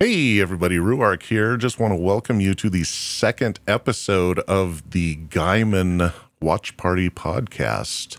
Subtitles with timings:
[0.00, 1.56] Hey, everybody, Rhuarc here.
[1.56, 8.18] Just want to welcome you to the second episode of the Gaiman Watch Party podcast.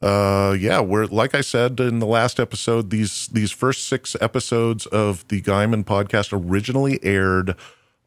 [0.00, 4.86] Uh, yeah, we're like I said in the last episode, these these first six episodes
[4.86, 7.56] of the Gaiman podcast originally aired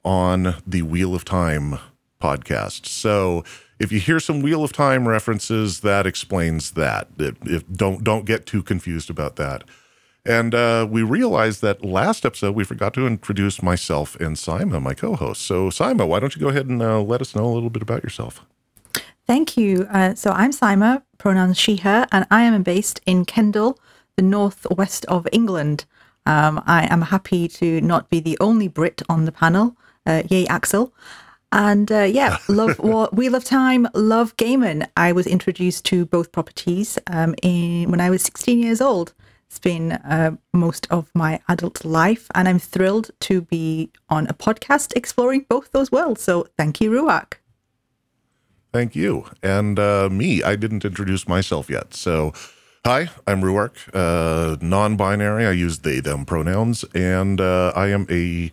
[0.06, 1.80] on the Wheel of Time
[2.22, 2.86] podcast.
[2.86, 3.44] So
[3.80, 7.10] if you hear some Wheel of Time references, that explains that.
[7.20, 9.66] If, if don't don't get too confused about that.
[10.26, 14.94] And uh, we realized that last episode we forgot to introduce myself and Saimma, my
[14.94, 15.42] co-host.
[15.42, 17.82] So Saimma, why don't you go ahead and uh, let us know a little bit
[17.82, 18.46] about yourself?
[19.28, 19.88] Thank you.
[19.92, 23.80] Uh, so I'm Saimma, pronouns she, her, and I am based in Kendal,
[24.16, 25.86] the northwest of England.
[26.26, 29.76] Um, I am happy to not be the only Brit on the panel.
[30.06, 30.94] Uh, yay, Axel.
[31.52, 34.88] And uh, yeah, love Wheel of Time, love Gaiman.
[34.96, 39.14] I was introduced to both properties um, in when I was 16 years old.
[39.54, 44.34] It's been uh, most of my adult life, and I'm thrilled to be on a
[44.34, 46.24] podcast exploring both those worlds.
[46.24, 47.34] So thank you, Rhuarc.
[48.72, 49.28] Thank you.
[49.44, 51.94] And uh, me, I didn't introduce myself yet.
[51.94, 52.34] So,
[52.84, 55.46] hi, I'm Rhuarc, uh, non binary.
[55.46, 58.52] I use they, them pronouns, and uh, I am a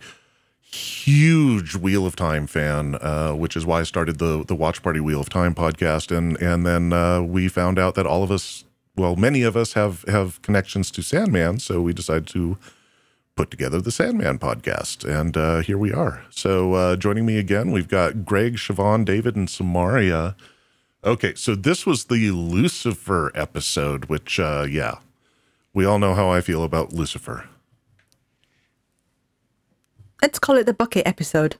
[0.61, 4.99] huge Wheel of Time fan, uh, which is why I started the the Watch Party
[4.99, 8.65] Wheel of Time podcast, and and then uh, we found out that all of us,
[9.01, 12.59] well, many of us have have connections to Sandman, so we decided to
[13.35, 16.23] put together the Sandman podcast, and uh, here we are.
[16.29, 20.35] So uh, joining me again, we've got Greg, Siobhan, David, and Samaria.
[21.03, 24.99] Okay, so this was the Lucifer episode, which uh, yeah,
[25.73, 27.49] we all know how I feel about Lucifer.
[30.21, 31.55] Let's call it the bucket episode.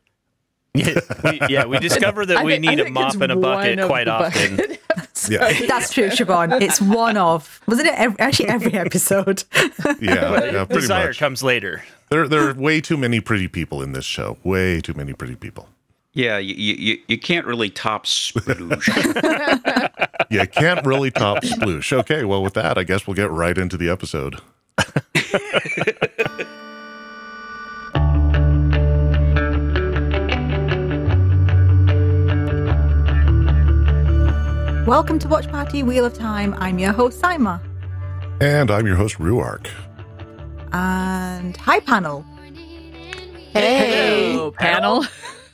[0.74, 4.08] Yeah, we, yeah, we discovered that we think- need a mop and a bucket quite
[4.08, 4.56] often.
[4.56, 4.78] bucket.
[5.30, 6.60] Yeah, That's true, Siobhan.
[6.62, 7.94] It's one of, wasn't it?
[7.96, 9.44] Every, actually, every episode.
[10.02, 11.20] yeah, yeah pretty Desire much.
[11.20, 11.84] comes later.
[12.10, 14.38] There, there are way too many pretty people in this show.
[14.44, 15.70] Way too many pretty people.
[16.14, 18.88] Yeah, you, you, you can't really top Sploosh.
[20.32, 21.92] You can't really top Sploosh.
[22.00, 24.40] Okay, well, with that, I guess we'll get right into the episode.
[34.92, 36.54] Welcome to Watch Party Wheel of Time.
[36.58, 37.62] I'm your host, Saimma.
[38.42, 39.70] And I'm your host, Rhuarc.
[40.74, 42.26] And hi, panel.
[43.54, 45.06] Hey, Hello, panel.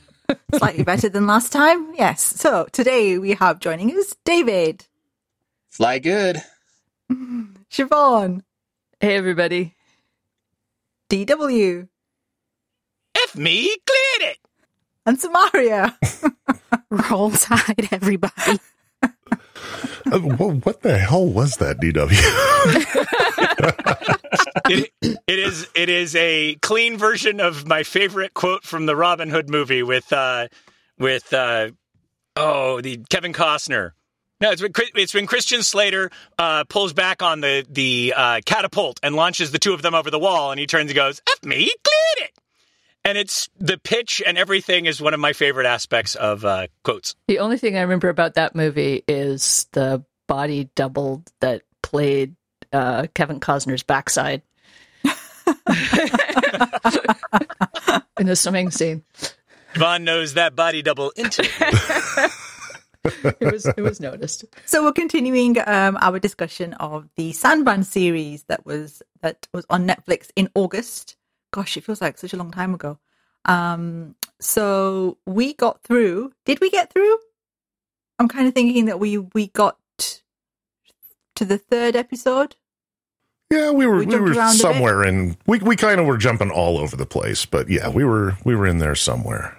[0.56, 1.94] Slightly better than last time.
[1.94, 2.20] Yes.
[2.20, 4.86] So today we have joining us David,
[5.70, 6.42] Fly good.
[7.70, 8.42] Siobhan,
[8.98, 9.76] Hey, everybody.
[11.10, 11.86] DW,
[13.14, 14.38] F me, cleared it.
[15.06, 15.96] and Samaria.
[16.90, 18.58] Roll Tide, everybody.
[20.10, 22.14] Uh, wha- what the hell was that, DW?
[24.70, 29.30] It, it is it is a clean version of my favorite quote from the Robin
[29.30, 30.48] Hood movie with uh
[30.98, 31.70] with uh
[32.36, 33.92] oh the Kevin Costner.
[34.40, 39.00] No, it's when it's when Christian Slater uh, pulls back on the the uh, catapult
[39.02, 41.42] and launches the two of them over the wall, and he turns and goes, "F
[41.42, 42.38] me, cleared it."
[43.08, 47.16] And it's the pitch and everything is one of my favorite aspects of uh, quotes.
[47.26, 52.36] The only thing I remember about that movie is the body double that played
[52.70, 54.42] uh, Kevin Costner's backside
[58.18, 59.02] in the swimming scene.
[59.74, 61.66] Vaughn knows that body double intimately.
[63.40, 64.44] It was it was noticed.
[64.66, 69.86] So we're continuing um, our discussion of the Sandman series that was that was on
[69.86, 71.16] Netflix in August.
[71.52, 72.98] Gosh, it feels like such a long time ago.
[73.44, 76.32] Um, so we got through.
[76.44, 77.18] Did we get through?
[78.18, 79.78] I'm kind of thinking that we we got
[81.36, 82.56] to the third episode.
[83.52, 84.60] yeah, we were We we, were around a bit.
[84.60, 88.04] somewhere in we we kind of were jumping all over the place, but yeah, we
[88.04, 89.56] were we were in there somewhere.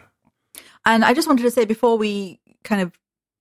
[0.85, 2.97] And I just wanted to say before we kind of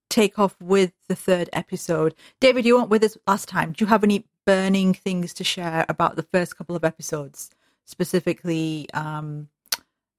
[0.09, 3.73] take off with the third episode, David, you weren't with us last time.
[3.73, 7.49] Do you have any burning things to share about the first couple of episodes,
[7.89, 9.49] specifically um,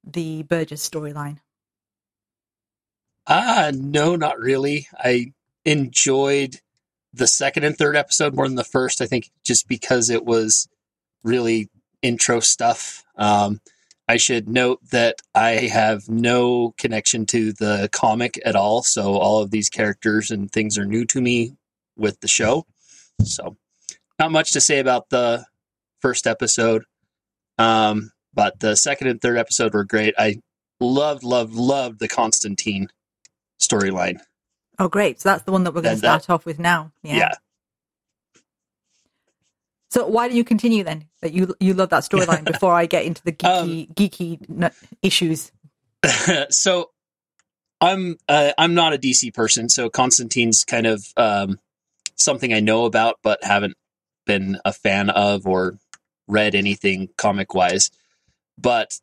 [0.05, 1.39] the Burgess storyline?
[3.29, 4.89] Ah, no, not really.
[4.99, 5.33] I
[5.65, 6.57] enjoyed
[7.13, 9.01] the second and third episode more than the first.
[9.01, 10.69] I think just because it was
[11.23, 11.69] really
[12.03, 13.05] intro stuff.
[13.17, 13.61] Um,
[14.09, 19.41] I should note that I have no connection to the comic at all, so all
[19.41, 21.55] of these characters and things are new to me
[21.97, 22.67] with the show.
[23.23, 23.57] So,
[24.19, 25.47] not much to say about the
[26.01, 26.85] first episode,
[27.61, 30.15] um, but the second and third episode were great.
[30.17, 30.37] I
[30.81, 32.89] loved, loved, loved the Constantine
[33.61, 34.19] storyline.
[34.79, 35.21] Oh, great.
[35.21, 36.93] So that's the one that we're going to that- start off with now.
[37.03, 37.17] Yeah.
[37.17, 37.35] Yeah.
[39.91, 41.09] So why do you continue then?
[41.21, 44.73] That you you love that storyline before I get into the geeky geeky
[45.03, 45.51] issues.
[46.51, 46.91] so
[47.81, 51.59] I'm uh, I'm not a DC person, so Constantine's kind of um,
[52.15, 53.75] something I know about, but haven't
[54.27, 55.80] been a fan of or
[56.31, 57.91] read anything comic wise.
[58.59, 59.01] But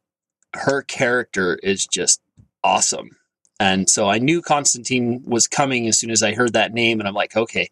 [0.53, 2.21] her character is just
[2.63, 3.17] awesome,
[3.59, 7.07] and so I knew Constantine was coming as soon as I heard that name, and
[7.07, 7.69] I'm like, okay,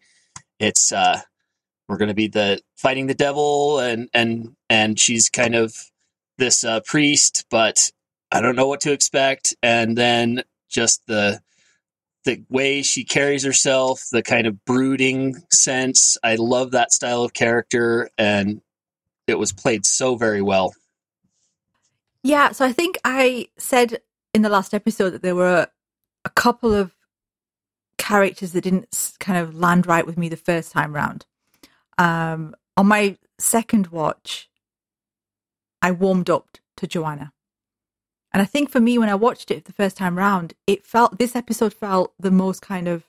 [0.58, 1.20] it's uh,
[1.88, 5.74] we're going to be the fighting the devil, and and and she's kind of
[6.38, 7.90] this uh, priest, but
[8.30, 11.40] I don't know what to expect, and then just the
[12.24, 16.18] the way she carries herself, the kind of brooding sense.
[16.24, 18.60] I love that style of character, and
[19.26, 20.74] it was played so very well.
[22.22, 24.00] Yeah, so I think I said
[24.34, 25.68] in the last episode that there were
[26.24, 26.94] a couple of
[27.98, 31.24] characters that didn't kind of land right with me the first time round.
[31.98, 34.48] Um, on my second watch,
[35.80, 37.32] I warmed up to Johanna.
[38.32, 41.18] And I think for me, when I watched it the first time round, it felt
[41.18, 43.04] this episode felt the most kind of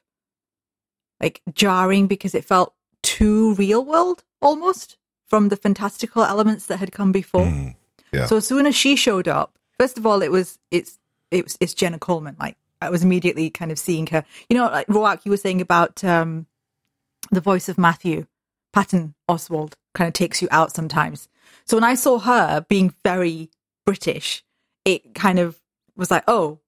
[1.19, 2.73] like jarring because it felt
[3.03, 7.45] too real world almost from the fantastical elements that had come before.
[7.45, 7.75] Mm,
[8.11, 8.25] yeah.
[8.25, 10.97] So as soon as she showed up, first of all, it was it's
[11.31, 12.35] it was it's Jenna Coleman.
[12.39, 14.23] Like I was immediately kind of seeing her.
[14.49, 16.47] You know, like Rhuarc, you were saying about um,
[17.31, 18.25] the voice of Matthew
[18.73, 21.27] Patton Oswalt kind of takes you out sometimes.
[21.65, 23.49] So when I saw her being very
[23.85, 24.43] British,
[24.85, 25.59] it kind of
[25.95, 26.59] was like, oh,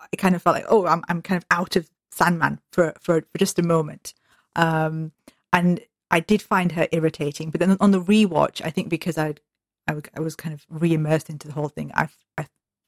[0.00, 3.22] I kind of felt like, oh, I'm I'm kind of out of Sandman for for,
[3.22, 4.14] for just a moment.
[4.56, 5.12] Um,
[5.52, 5.80] and
[6.14, 9.40] I did find her irritating, but then on the rewatch, I think because I'd
[9.88, 11.90] I, w- I was kind of re-immersed into the whole thing.
[11.94, 12.08] I,
[12.38, 12.46] I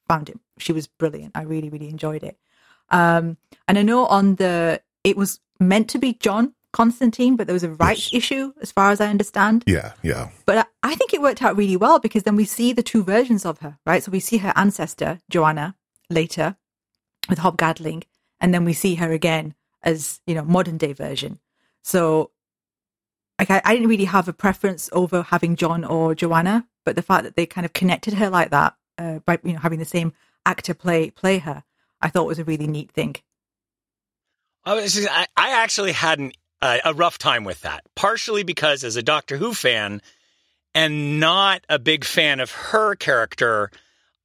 [0.08, 0.38] found it.
[0.58, 1.32] She was brilliant.
[1.34, 2.38] I really, really enjoyed it.
[2.90, 3.36] Um,
[3.68, 7.64] and I know on the it was meant to be John Constantine, but there was
[7.64, 8.18] a rights Yes.
[8.24, 9.64] issue, as far as I understand.
[9.66, 10.28] yeah, yeah.
[10.46, 13.02] But I, I think it worked out really well because then we see the two
[13.02, 14.02] versions of her, right?
[14.02, 15.74] So we see her ancestor Johanna
[16.08, 16.56] later
[17.28, 18.04] with Hob Gadling,
[18.40, 21.40] and then we see her again as you know modern day version.
[21.82, 22.30] So
[23.38, 27.02] like I, I didn't really have a preference over having John or Johanna, but the
[27.02, 29.84] fact that they kind of connected her like that uh, by you know having the
[29.84, 30.12] same
[30.44, 31.64] actor play play her,
[32.00, 33.16] I thought was a really neat thing.
[34.66, 38.96] Just- I, I actually had an, uh, a rough time with that, partially because as
[38.96, 40.02] a Doctor Who fan
[40.74, 43.70] and not a big fan of her character,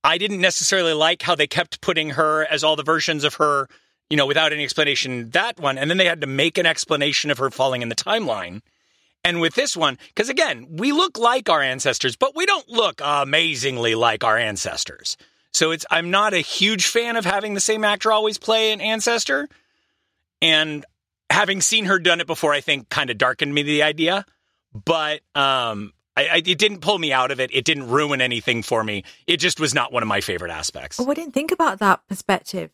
[0.04, 3.68] I didn't necessarily like how they kept putting her as all the versions of her,
[4.10, 5.30] you know, without any explanation.
[5.30, 7.96] That one, and then they had to make an explanation of her falling in the
[7.96, 8.62] timeline.
[9.24, 13.02] And with this one, because again, we look like our ancestors, but we don't look
[13.04, 15.16] amazingly like our ancestors.
[15.54, 18.82] So it's I'm not a huge fan of having the same actor always play an
[18.82, 19.48] ancestor.
[20.42, 20.86] And
[21.30, 24.26] having seen her done it before, I think kind of darkened me the idea.
[24.74, 27.54] But um, I, I, it didn't pull me out of it.
[27.54, 29.04] It didn't ruin anything for me.
[29.28, 31.00] It just was not one of my favorite aspects.
[31.00, 32.72] Oh, I didn't think about that perspective.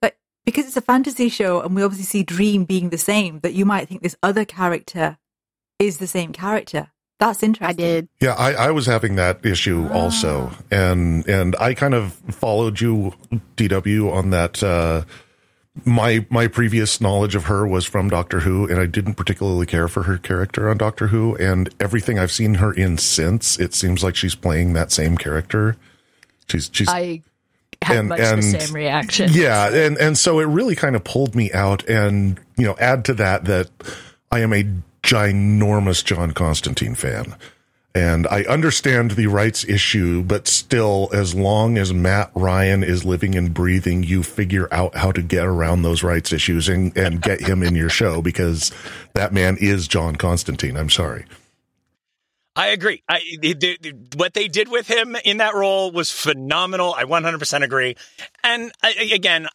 [0.00, 3.54] But because it's a fantasy show and we obviously see Dream being the same, that
[3.54, 5.18] you might think this other character
[5.78, 6.88] is the same character.
[7.20, 7.68] That's interesting.
[7.68, 8.08] I did.
[8.20, 13.14] Yeah, I, I was having that issue also, and and I kind of followed you,
[13.56, 14.62] DW, on that.
[14.62, 15.02] Uh,
[15.84, 19.88] my my previous knowledge of her was from Doctor Who, and I didn't particularly care
[19.88, 21.36] for her character on Doctor Who.
[21.36, 25.76] And everything I've seen her in since, it seems like she's playing that same character.
[26.48, 27.22] She's she's I
[27.82, 29.30] had And- much and- the same reaction.
[29.32, 33.04] yeah, and and so it really kind of pulled me out, and you know, add
[33.06, 33.70] to that that
[34.32, 34.64] I am a
[35.04, 37.36] ginormous John Constantine fan,
[37.94, 43.36] and I understand the rights issue, but still, as long as Matt Ryan is living
[43.36, 47.40] and breathing, you figure out how to get around those rights issues and and get
[47.40, 48.72] him in your show because
[49.12, 50.76] that man is John Constantine.
[50.76, 51.26] I'm sorry.
[52.56, 53.02] I agree.
[53.08, 53.20] I,
[54.16, 56.94] what they did with him in that role was phenomenal.
[56.94, 57.96] I 100% agree.
[58.44, 59.48] And I, again,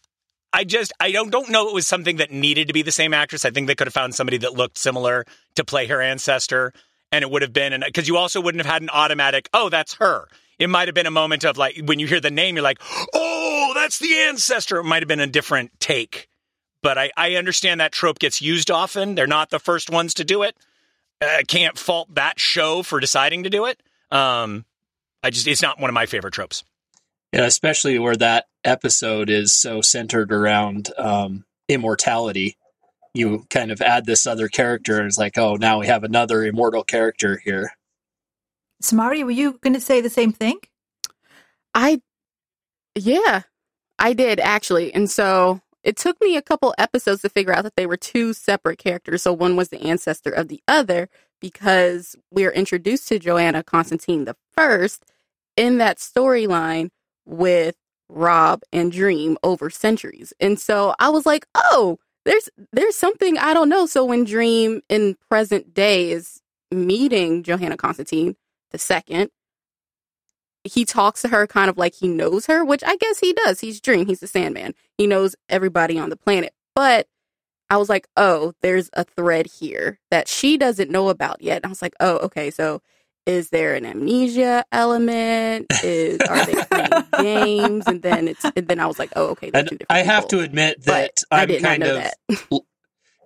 [0.52, 3.14] I just I don't don't know it was something that needed to be the same
[3.14, 3.46] actress.
[3.46, 5.26] I think they could have found somebody that looked similar
[5.56, 6.74] to play her ancestor,
[7.12, 9.50] and it would have been because you also wouldn't have had an automatic.
[9.54, 10.28] Oh, that's her.
[10.58, 12.82] It might have been a moment of like when you hear the name, you're like,
[13.14, 14.78] oh, that's the ancestor.
[14.78, 16.30] It might have been a different take,
[16.82, 19.16] but I I understand that trope gets used often.
[19.16, 20.58] They're not the first ones to do it.
[21.22, 23.82] I can't fault that show for deciding to do it.
[24.10, 24.66] Um,
[25.24, 26.64] I just it's not one of my favorite tropes.
[27.32, 32.58] Yeah, especially where that episode is so centered around um, immortality.
[33.14, 36.44] You kind of add this other character, and it's like, oh, now we have another
[36.44, 37.74] immortal character here.
[38.82, 40.60] Samari, were you going to say the same thing?
[41.74, 42.02] I,
[42.96, 43.44] yeah,
[44.00, 44.94] I did actually.
[44.94, 48.34] And so it took me a couple episodes to figure out that they were two
[48.34, 49.22] separate characters.
[49.24, 51.10] So one was the ancestor of the other,
[51.42, 55.06] because we're introduced to Johanna Constantine the first
[55.56, 56.90] in that storyline
[57.30, 57.76] with
[58.14, 60.34] Hob and Dream over centuries.
[60.40, 63.86] And so I was like, oh, there's there's something I don't know.
[63.86, 68.36] So when Dream in present day is meeting Johanna Constantine
[68.72, 69.30] the second,
[70.64, 73.60] he talks to her kind of like he knows her, which I guess he does.
[73.60, 74.74] He's Dream, he's the Sandman.
[74.98, 76.54] He knows everybody on the planet.
[76.76, 77.08] But
[77.70, 81.58] I was like, oh, there's a thread here that she doesn't know about yet.
[81.58, 82.82] And I was like, oh, okay, so
[83.30, 85.68] is there an amnesia element?
[85.84, 87.88] Is are they playing games?
[87.88, 89.52] And then it's and then I was like, oh, okay.
[89.90, 90.40] I have people.
[90.40, 92.12] to admit that I I'm kind of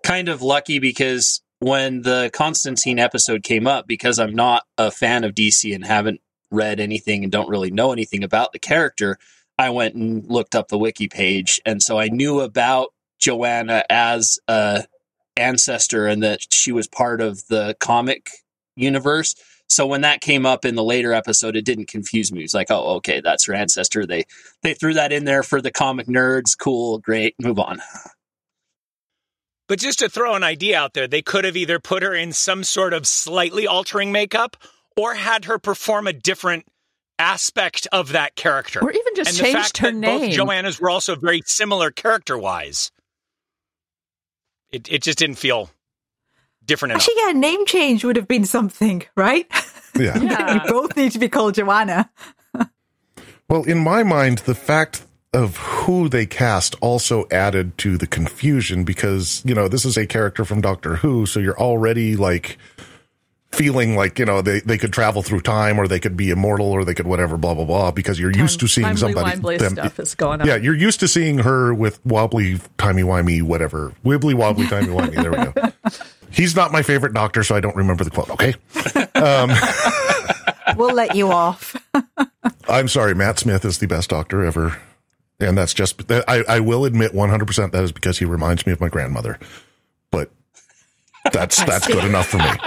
[0.03, 5.23] kind of lucky because when the Constantine episode came up, because I'm not a fan
[5.23, 6.19] of DC and haven't
[6.51, 9.17] read anything and don't really know anything about the character,
[9.57, 14.37] I went and looked up the wiki page, and so I knew about Johanna as
[14.49, 14.83] a
[15.37, 18.29] ancestor and that she was part of the comic
[18.75, 19.35] universe.
[19.69, 22.41] So when that came up in the later episode, it didn't confuse me.
[22.41, 24.05] It was like, oh, okay, that's her ancestor.
[24.05, 24.25] They
[24.61, 26.57] they threw that in there for the comic nerds.
[26.57, 27.81] Cool, great, move on.
[29.67, 32.33] But just to throw an idea out there, they could have either put her in
[32.33, 34.57] some sort of slightly altering makeup
[34.95, 36.65] or had her perform a different
[37.17, 38.81] aspect of that character.
[38.81, 40.19] Or even just and the changed fact her that name.
[40.19, 42.91] both Johannas were also very similar character wise.
[44.71, 45.69] It it just didn't feel
[46.65, 47.01] different enough.
[47.01, 49.47] Actually, yeah, name change would have been something, right?
[49.95, 50.17] Yeah.
[50.23, 50.63] Yeah.
[50.65, 52.09] you both need to be called Johanna.
[53.49, 58.83] Well, in my mind, the fact of who they cast also added to the confusion
[58.83, 62.57] because, you know, this is a character from Doctor Who, so you're already like
[63.51, 66.71] feeling like, you know, they, they could travel through time or they could be immortal
[66.71, 69.29] or they could whatever, blah, blah, blah, because you're used to seeing somebody.
[69.37, 70.47] Wimbley them- stuff is going on.
[70.47, 73.93] yeah, you're used to seeing her with wobbly, timey wimey, whatever.
[74.03, 75.21] Wibbly wobbly, timey wimey.
[75.21, 75.71] There we go.
[76.33, 78.55] He's not my favorite doctor, so I don't remember the quote, okay?
[80.75, 81.75] We'll let you off.
[82.69, 84.77] I'm sorry, Matt Smith is the best doctor ever.
[85.39, 88.79] And that's just, I, I will admit 100% that is because he reminds me of
[88.79, 89.37] my grandmother.
[90.11, 90.31] But
[91.31, 92.45] that's, that's good enough for me.
[92.45, 92.53] Okay.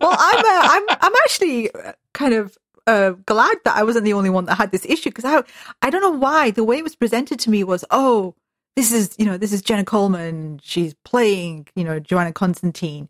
[0.00, 1.70] well, I'm, uh, I'm, I'm actually
[2.12, 2.56] kind of
[2.86, 5.42] uh, glad that I wasn't the only one that had this issue because I,
[5.82, 8.34] I don't know why the way it was presented to me was, oh,
[8.76, 10.60] this is, you know, this is Jenna Coleman.
[10.62, 13.08] She's playing, you know, Johanna Constantine,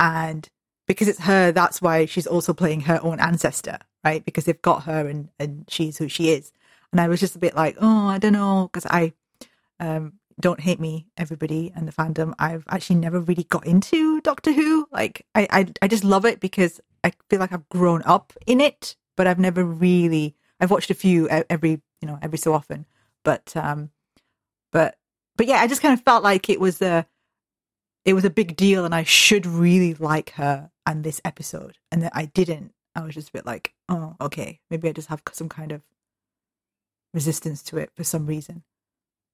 [0.00, 0.48] and
[0.86, 4.24] because it's her, that's why she's also playing her own ancestor, right?
[4.24, 6.52] Because they've got her and and she's who she is.
[6.90, 9.12] And I was just a bit like, oh, I don't know, because I
[9.80, 12.34] um, don't hate me, everybody, and the fandom.
[12.38, 14.86] I've actually never really got into Doctor Who.
[14.92, 18.60] Like, I, I, I just love it because I feel like I've grown up in
[18.60, 20.34] it, but I've never really.
[20.60, 22.86] I've watched a few every, you know, every so often,
[23.24, 23.90] but, um,
[24.70, 24.96] but,
[25.36, 27.06] but yeah, I just kind of felt like it was a,
[28.04, 32.02] it was a big deal, and I should really like her and this episode, and
[32.02, 32.74] that I didn't.
[32.94, 35.82] I was just a bit like, oh, okay, maybe I just have some kind of
[37.14, 38.62] resistance to it for some reason.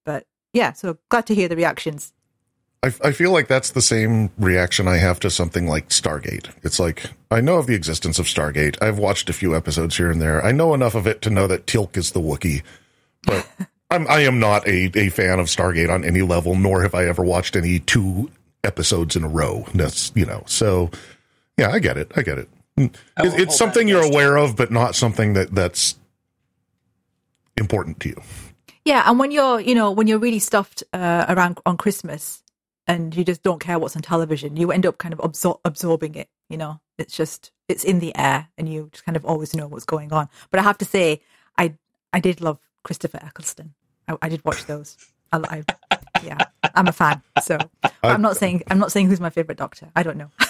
[0.04, 2.12] But yeah, so glad to hear the reactions.
[2.82, 6.48] I, I feel like that's the same reaction I have to something like Stargate.
[6.62, 8.80] It's like, I know of the existence of Stargate.
[8.80, 10.44] I've watched a few episodes here and there.
[10.44, 12.62] I know enough of it to know that Teal'c is the Wookiee,
[13.24, 13.46] but
[13.90, 17.06] I'm, I am not a, a fan of Stargate on any level, nor have I
[17.06, 18.30] ever watched any two
[18.62, 19.66] episodes in a row.
[19.74, 20.90] That's, you know, so
[21.56, 22.12] yeah, I get it.
[22.14, 22.48] I get it.
[22.76, 25.96] It- it's something you're aware of, but not something that that's
[27.56, 28.22] important to you.
[28.84, 32.42] Yeah, and when you're, you know, when you're really stuffed uh, around on Christmas
[32.88, 36.14] and you just don't care what's on television, you end up kind of absor- absorbing
[36.14, 36.28] it.
[36.48, 39.68] You know, it's just it's in the air, and you just kind of always know
[39.68, 40.28] what's going on.
[40.50, 41.20] But I have to say,
[41.56, 41.74] I
[42.12, 43.74] I did love Christopher Eccleston.
[44.08, 44.96] I, I did watch those.
[45.30, 45.64] I, I
[46.24, 46.38] yeah,
[46.74, 47.22] I'm a fan.
[47.42, 47.58] So
[48.02, 49.88] I'm not saying I'm not saying who's my favorite Doctor.
[49.94, 50.30] I don't know.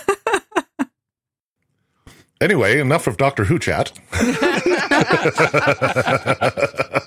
[2.40, 3.90] Anyway, enough of Doctor Who chat.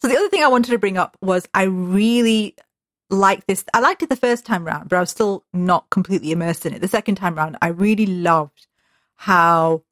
[0.00, 2.54] So the other thing I wanted to bring up was I really
[3.10, 3.64] liked this.
[3.72, 6.74] I liked it the first time round, but I was still not completely immersed in
[6.74, 6.80] it.
[6.80, 8.66] The second time round, I really loved
[9.16, 9.82] how,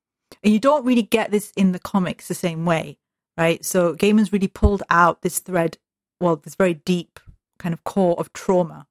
[0.42, 2.98] and you don't really get this in the comics the same way,
[3.36, 3.64] right?
[3.64, 5.78] So Gaiman's really pulled out this thread,
[6.20, 7.18] well, this very deep
[7.58, 8.86] kind of core of trauma.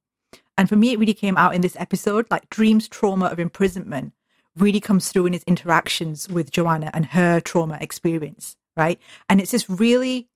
[0.58, 2.26] And for me, it really came out in this episode.
[2.30, 4.12] Like Dream's trauma of imprisonment
[4.56, 8.98] really comes through in his interactions with Joanna and her trauma experience, right?
[9.28, 10.28] And it's this really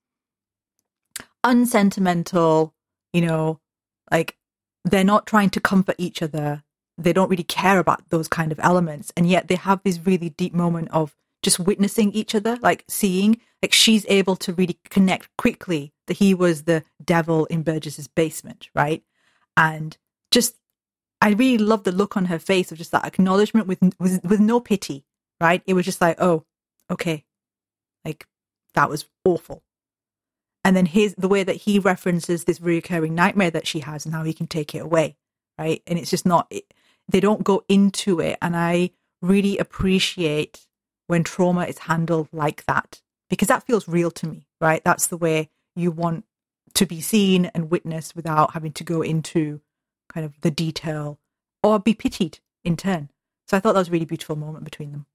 [1.43, 2.75] unsentimental,
[3.13, 3.61] you know,
[4.11, 4.37] like
[4.85, 6.63] they're not trying to comfort each other.
[6.99, 9.13] They don't really care about those kind of elements.
[9.17, 13.41] And yet they have this really deep moment of just witnessing each other, like seeing
[13.63, 18.69] like she's able to really connect quickly that he was the devil in Burgess's basement,
[18.75, 19.03] right?
[19.57, 19.97] And
[20.31, 20.57] just
[21.21, 24.41] I really love the look on her face of just that acknowledgement with with with
[24.41, 25.05] no pity,
[25.41, 25.63] right?
[25.67, 26.45] It was just like, oh,
[26.91, 27.25] okay,
[28.05, 28.27] like
[28.75, 29.63] that was awful.
[30.65, 34.15] And then his the way that he references this recurring nightmare that she has and
[34.15, 35.17] how he can take it away,
[35.59, 35.83] right?
[35.87, 36.73] And it's just not it,
[37.09, 38.91] they don't go into it, and I
[39.23, 40.67] really appreciate
[41.07, 44.83] when trauma is handled like that because that feels real to me, right?
[44.85, 46.25] That's the way you want
[46.75, 49.61] to be seen and witnessed without having to go into
[50.13, 51.19] kind of the detail
[51.63, 53.11] or be pitied in turn.
[53.49, 55.07] So I thought that was a really beautiful moment between them.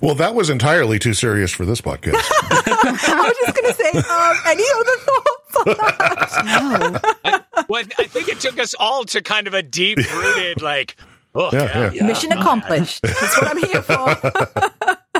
[0.00, 2.14] Well, that was entirely too serious for this podcast.
[2.16, 7.14] I was just going to say, um, any other thoughts on that?
[7.24, 7.64] No.
[7.68, 10.96] Well, I think it took us all to kind of a deep rooted, like,
[11.34, 11.90] oh, Yeah, yeah.
[11.92, 12.06] yeah.
[12.06, 13.02] Mission accomplished.
[13.02, 15.14] That's what I'm here for.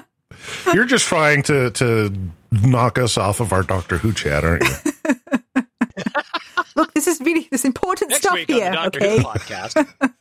[0.74, 2.12] You're just trying to to
[2.50, 4.92] knock us off of our Doctor Who chat, aren't you?
[6.76, 8.70] Look, this is really this important Next stuff week on here.
[8.70, 10.14] the Doctor okay, Who podcast.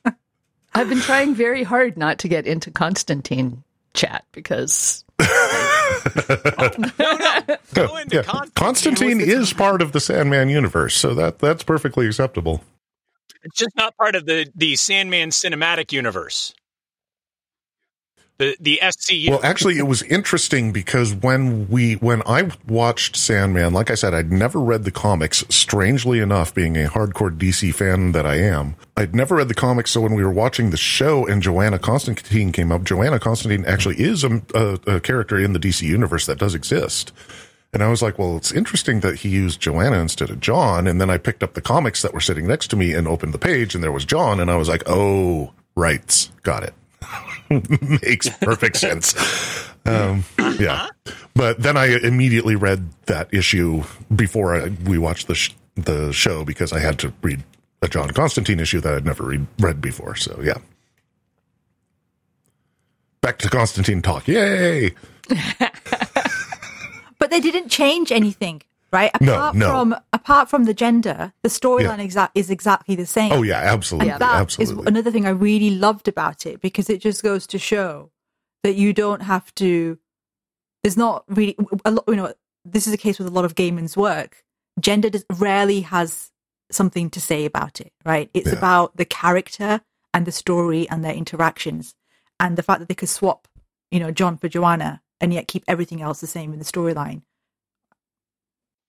[0.76, 3.64] I've been trying very hard not to get into Constantine
[3.94, 5.04] chat because
[7.74, 8.24] Go into Yeah.
[8.24, 8.52] Constantine.
[8.56, 12.64] Constantine is part of the Sandman universe, so that that's perfectly acceptable.
[13.44, 16.54] It's just not part of the the Sandman cinematic universe.
[18.40, 19.30] The the SCU.
[19.30, 24.14] Well, actually, it was interesting because when we when I watched Sandman, like I said,
[24.16, 25.46] I'd never read the comics.
[25.50, 29.92] Strangely enough, being a hardcore DC fan that I am, I'd never read the comics.
[29.92, 34.00] So when we were watching the show and Johanna Constantine came up, Johanna Constantine actually
[34.02, 37.12] is a, a, a character in the DC universe that does exist.
[37.72, 40.86] And I was like, well, it's interesting that he used Johanna instead of John.
[40.86, 43.34] And then I picked up the comics that were sitting next to me and opened
[43.34, 44.40] the page, and there was John.
[44.40, 46.74] And I was like, oh, rights, got it.
[48.04, 49.14] Makes perfect sense.
[49.86, 50.24] Um,
[50.60, 50.88] yeah.
[51.36, 53.84] But then I immediately read that issue
[54.14, 57.44] before I, we watched the, sh- the show because I had to read
[57.82, 60.16] a John Constantine issue that I'd never read, read before.
[60.16, 60.58] So, yeah.
[63.22, 64.28] Back to Constantine talk.
[64.28, 64.94] Yay.
[67.20, 68.62] but they didn't change anything,
[68.94, 69.12] right?
[69.16, 69.68] Apart no.
[69.68, 73.32] from apart from the gender, the storyline exa- is exactly the same.
[73.32, 74.12] Oh, yeah, absolutely.
[74.12, 74.88] And that is absolutely.
[74.88, 78.12] another thing I really loved about it because it just goes to show
[78.62, 79.98] that you don't have to.
[80.84, 82.04] There's not really a lot.
[82.08, 84.44] You know, this is a case with a lot of Gaiman's work.
[84.80, 86.32] Gender does, rarely has
[86.72, 88.30] something to say about it, right?
[88.34, 88.58] It's Yeah.
[88.58, 89.82] about the character
[90.14, 91.96] and the story and their interactions,
[92.40, 93.48] and the fact that they could swap,
[93.92, 97.24] you know, John for Johanna and yet keep everything else the same in the storyline.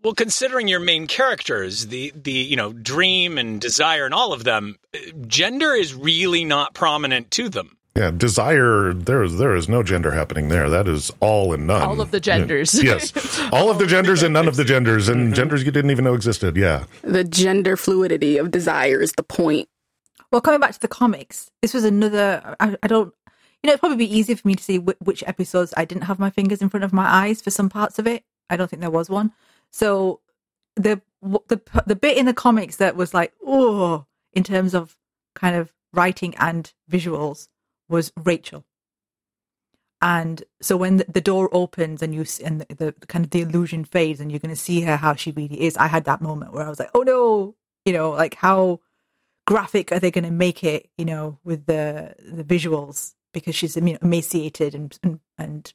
[0.05, 4.45] Well, considering your main characters, the the you know dream and desire and all of
[4.45, 7.79] them, uh, gender is really not prominent to them.
[7.97, 8.93] Yeah, desire.
[8.93, 10.69] There is there is no gender happening there.
[10.69, 11.81] That is all and none.
[11.83, 12.75] all of the genders.
[12.83, 13.13] yes,
[13.51, 16.15] all of the genders and none of the genders, and genders you didn't even know
[16.15, 16.57] existed.
[16.57, 19.69] Yeah, The gender fluidity of desire is the point.
[20.31, 22.57] Well, coming back to the comics, this was another.
[22.61, 23.15] I, I don't,
[23.63, 26.03] you know, it'd probably be easier for me to see wh- which episodes I didn't
[26.05, 28.25] have my fingers in front of my eyes for some parts of it.
[28.51, 29.33] I don't think there was one.
[29.75, 30.21] So
[30.77, 34.97] the the the bit in the comics that was like, oh, in terms of
[35.35, 37.49] kind of writing and visuals
[37.89, 38.65] was Rachel.
[40.01, 43.85] And so when the, door opens and you and the, the, kind of the illusion
[43.85, 46.53] fades and you're going to see her how she really is, I had that moment
[46.53, 47.55] where I was like, oh no,
[47.87, 48.81] you know, like how
[49.47, 53.77] graphic are they going to make it you know with the the visuals because she's
[53.77, 55.75] emaciated and, and and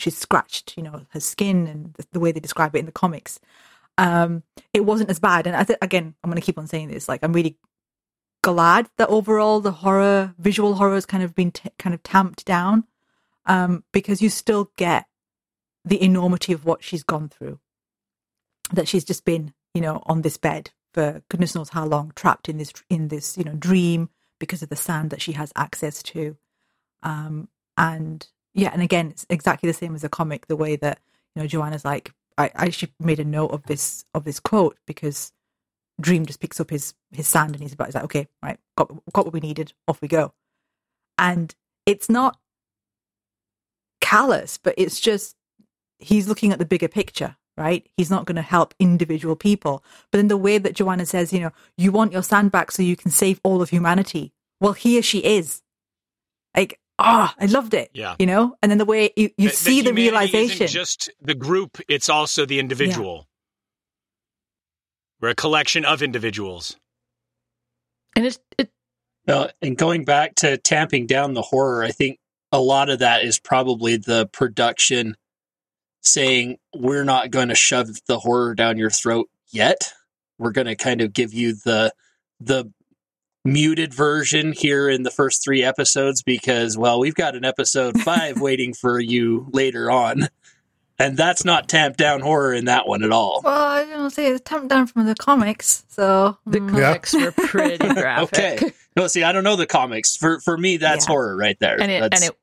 [0.00, 2.92] she's scratched you know her skin and the, the way they describe it in the
[2.92, 3.40] comics.
[3.98, 5.46] Um it wasn't as bad.
[5.46, 7.56] And i think again i'm going to keep on saying this like i'm really
[8.42, 12.44] glad that overall the horror visual horror has kind of been t- kind of tamped
[12.46, 12.84] down
[13.46, 15.06] um because you still get
[15.84, 17.58] the enormity of what she's gone through.
[18.72, 22.48] That she's just been you know on this bed for goodness knows how long trapped
[22.48, 26.02] in this in this you know dream because of the sand that she has access
[26.02, 26.36] to.
[27.02, 30.98] Um and yeah and again it's exactly the same as a comic the way that
[31.34, 34.76] you know Johanna's like i, I actually made a note of this of this quote
[34.86, 35.32] because
[36.00, 38.90] dream just picks up his his sand and he's about he's like okay right got
[39.12, 40.32] got what we needed off we go
[41.18, 41.54] and
[41.86, 42.38] it's not
[44.00, 45.36] callous but it's just
[45.98, 47.86] he's looking at the bigger picture right?
[47.96, 49.84] He's not going to help individual people.
[50.10, 52.82] But in the way that Johanna says, you know, you want your sand back so
[52.82, 54.32] you can save all of humanity.
[54.60, 55.62] Well, here she is.
[56.56, 57.90] Like, ah, I loved it.
[57.94, 58.16] Yeah.
[58.18, 58.56] You know?
[58.62, 60.64] And then the way you, you That- that see the humanity realization.
[60.64, 63.26] isn't just the group; it's also the individual.
[65.20, 66.76] We're a collection of individuals.
[68.16, 68.70] And it's it
[69.26, 72.18] No, and going back to tamping down the horror, I think
[72.52, 75.16] a lot of that is probably the production
[76.02, 79.92] saying we're not going to shove the horror down your throat yet.
[80.38, 81.92] We're going to kind of give you the
[82.40, 82.72] the
[83.44, 88.40] muted version here in the first 3 episodes because well, we've got an episode 5
[88.40, 90.28] waiting for you later on.
[90.98, 93.40] And that's not tamped down horror in that one at all.
[93.42, 96.88] Well, I don't say it's tamped down from the comics, so The mm, Yeah.
[96.88, 98.38] comics were pretty graphic.
[98.38, 98.72] Okay.
[98.96, 100.14] No, see, I don't know the comics.
[100.16, 101.12] For for me, that's Yeah.
[101.12, 101.80] horror right there.
[101.80, 102.38] And it, that's and it,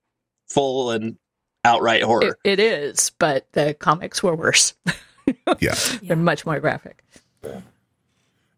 [0.49, 1.17] full and
[1.63, 2.37] outright horror.
[2.43, 4.73] it, it is, but the comics were worse.
[5.59, 5.75] Yeah.
[6.01, 7.03] They're much more graphic.
[7.43, 7.59] Yeah,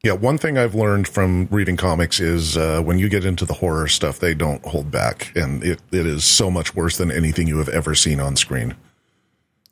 [0.04, 3.88] one thing I've learned from reading comics is uh, when you get into the horror
[3.88, 7.58] stuff, they don't hold back, and it, it is so much worse than anything you
[7.58, 8.76] have ever seen on screen.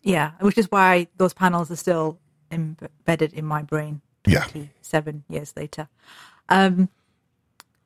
[0.03, 2.17] yeah, which is why those panels are still
[2.51, 4.01] embedded in my brain.
[4.25, 4.45] Yeah.
[4.81, 5.87] Seven years later.
[6.49, 6.89] Um,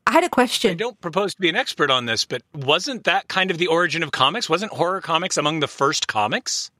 [0.07, 0.71] I had a question.
[0.71, 3.67] I don't propose to be an expert on this, but wasn't that kind of the
[3.67, 4.49] origin of comics?
[4.49, 6.71] Wasn't horror comics among the first comics?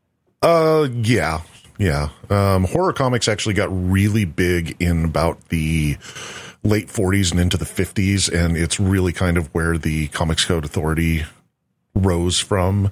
[0.41, 1.41] Uh, yeah,
[1.82, 2.10] yeah.
[2.30, 5.98] Um, horror comics actually got really big in about the
[6.63, 10.63] late 40s and into the 50s, and it's really kind of where the Comics Code
[10.63, 11.24] Authority
[11.96, 12.91] rose from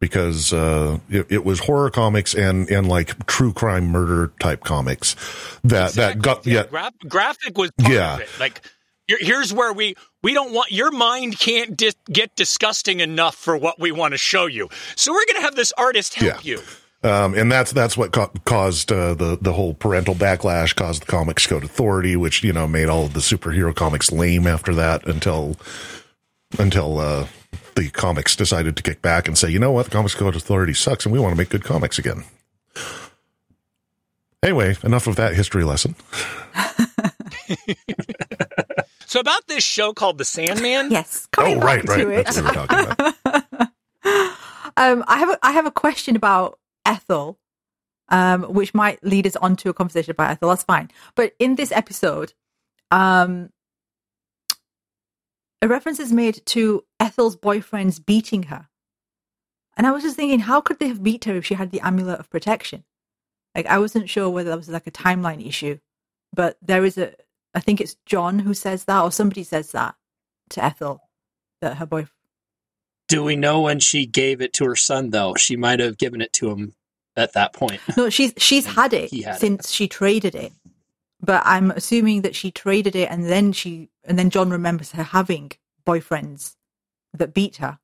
[0.00, 5.16] because uh, it, it was horror comics and and like true crime murder type comics
[5.64, 8.14] that that got yeah Gra- graphic was part Yeah.
[8.14, 8.28] of it.
[8.38, 8.62] Like
[9.08, 13.56] here- here's where we we don't want your mind can't dis- get disgusting enough for
[13.56, 14.68] what we want to show you.
[14.94, 16.54] So we're going to have this artist help Yeah.
[16.56, 16.62] you.
[17.04, 21.06] Um, and that's that's what ca- caused uh, the the whole parental backlash, caused the
[21.06, 25.06] Comics Code Authority, which you know made all of the superhero comics lame after that
[25.06, 25.56] until
[26.58, 27.26] until uh,
[27.76, 30.74] the comics decided to kick back and say, you know what, the Comics Code Authority
[30.74, 32.24] sucks, and we want to make good comics again.
[34.42, 35.94] Anyway, enough of that history lesson.
[39.08, 40.90] So about this show called The Sandman.
[40.90, 42.06] Yes, coming oh, right, right.
[42.06, 43.14] That's what we're talking about.
[44.76, 47.38] um, I have a, I have a question about Ethel,
[48.08, 50.48] um, which might lead us on to a conversation about Ethel.
[50.48, 50.90] That's fine.
[51.14, 52.32] But in this episode,
[52.90, 53.50] um,
[55.62, 58.68] a reference is made to Ethel's boyfriends beating her,
[59.76, 61.80] and I was just thinking, how could they have beat her if she had the
[61.80, 62.84] amulet of protection?
[63.54, 65.78] Like, I wasn't sure whether that was like a timeline issue,
[66.32, 67.14] but there is a.
[67.54, 69.96] I think it's John who says that, or somebody says that
[70.50, 71.00] to Ethel
[71.60, 72.17] that her boyfriend.
[73.08, 75.34] Do we know when she gave it to her son though?
[75.34, 76.74] She might have given it to him
[77.16, 77.80] at that point.
[77.96, 79.40] No, she's she's had it He had it.
[79.40, 80.52] since she traded it.
[81.20, 85.02] But I'm assuming that she traded it and then she and then John remembers her
[85.02, 85.50] having
[85.86, 86.54] boyfriends
[87.14, 87.78] that beat her.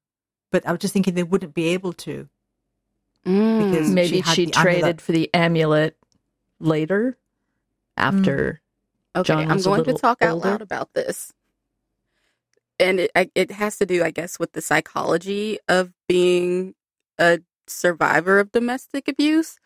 [0.52, 2.28] But I was just thinking they wouldn't be able to.
[3.26, 3.70] Mm.
[3.72, 5.00] Because- Maybe she she traded amulet.
[5.00, 5.96] for the amulet
[6.60, 7.16] later
[7.96, 8.60] after.
[9.16, 11.32] Okay, John I'm was a going to little talk out loud about this.
[12.78, 16.74] And it it has to do, I guess, with the psychology of being
[17.18, 19.56] a survivor of domestic abuse,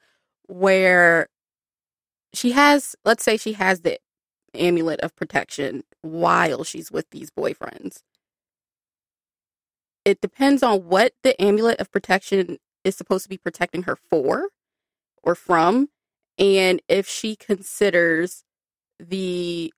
[0.47, 1.29] where
[2.35, 3.99] she has, let's say, she has the
[4.55, 8.03] amulet of protection while she's with these boyfriends.
[10.05, 14.49] It depends on what the amulet of protection is supposed to be protecting her for
[15.23, 15.89] or from,
[16.39, 18.45] and if she considers
[19.01, 19.73] the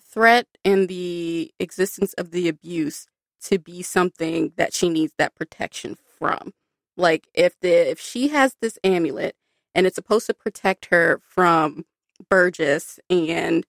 [0.00, 3.06] threat and the existence of the abuse
[3.42, 6.52] to be something that she needs that protection from.
[6.96, 9.36] Like if the if she has this amulet
[9.74, 11.84] and it's supposed to protect her from
[12.28, 13.64] Burgess and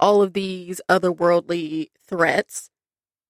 [0.00, 2.70] all of these otherworldly threats,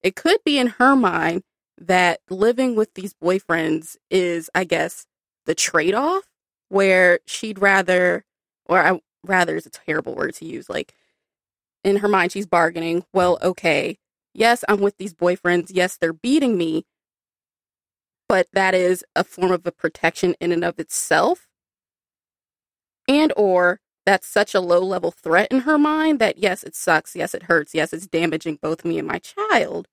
[0.02, 1.42] it could be in her mind
[1.78, 5.06] that living with these boyfriends is, I guess,
[5.44, 6.24] the trade off
[6.68, 8.24] where she'd rather,
[8.66, 10.94] or I rather is a terrible word to use, like
[11.84, 13.04] in her mind, she's bargaining.
[13.12, 13.98] Well, okay,
[14.34, 15.70] yes, I'm with these boyfriends.
[15.72, 16.84] Yes, they're beating me,
[18.28, 21.48] but that is a form of a protection in and of itself.
[23.08, 27.14] And or that's such a low level threat in her mind that yes, it sucks.
[27.14, 27.74] Yes, it hurts.
[27.74, 29.86] Yes, it's damaging both me and my child.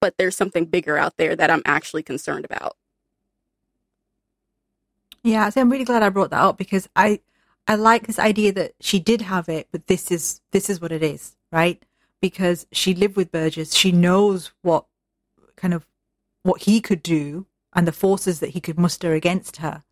[0.00, 2.76] But there's something bigger out there that I'm actually concerned about.
[5.24, 7.20] Yeah, so I'm really glad I brought that up because I
[7.68, 10.90] I like this idea that she did have it, but this is this is what
[10.90, 11.84] it is, right?
[12.20, 14.86] Because she lived with Burgess, she knows what
[15.54, 15.86] kind of
[16.42, 19.84] what he could do and the forces that he could muster against her,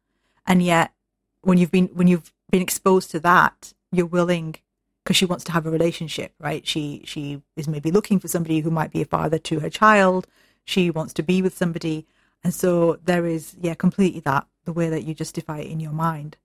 [0.47, 0.95] and yet
[1.43, 4.57] when you've been when you've been exposed to that, you're willing
[5.05, 6.67] because she wants to have a relationship, right?
[6.67, 10.27] She she is maybe looking for somebody who might be a father to her child.
[10.65, 12.07] She wants to be with somebody,
[12.43, 15.93] and so there is yeah, completely that the way that you justify it in your
[15.93, 16.39] mind.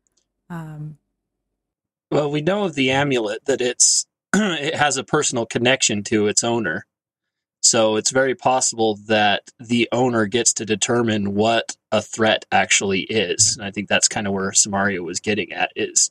[0.49, 0.97] Um,
[2.11, 6.43] Well, we know of the amulet that it's it has a personal connection to its
[6.43, 6.85] owner.
[7.63, 13.55] So it's very possible that the owner gets to determine what a threat actually is.
[13.55, 16.09] And I think that's kind of where Samaria was getting at is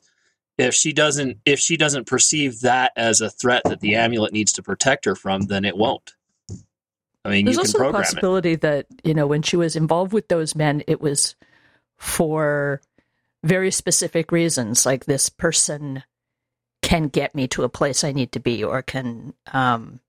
[0.57, 4.53] if she doesn't if she doesn't perceive that as a threat that the amulet needs
[4.53, 6.15] to protect her from, then it won't.
[7.23, 8.05] I mean, There's you can also the program it.
[8.05, 11.35] possibility that, you know, when she was involved with those men, it was
[11.97, 12.81] for
[13.43, 16.03] very specific reasons, like this person
[16.81, 19.99] can get me to a place I need to be or can um,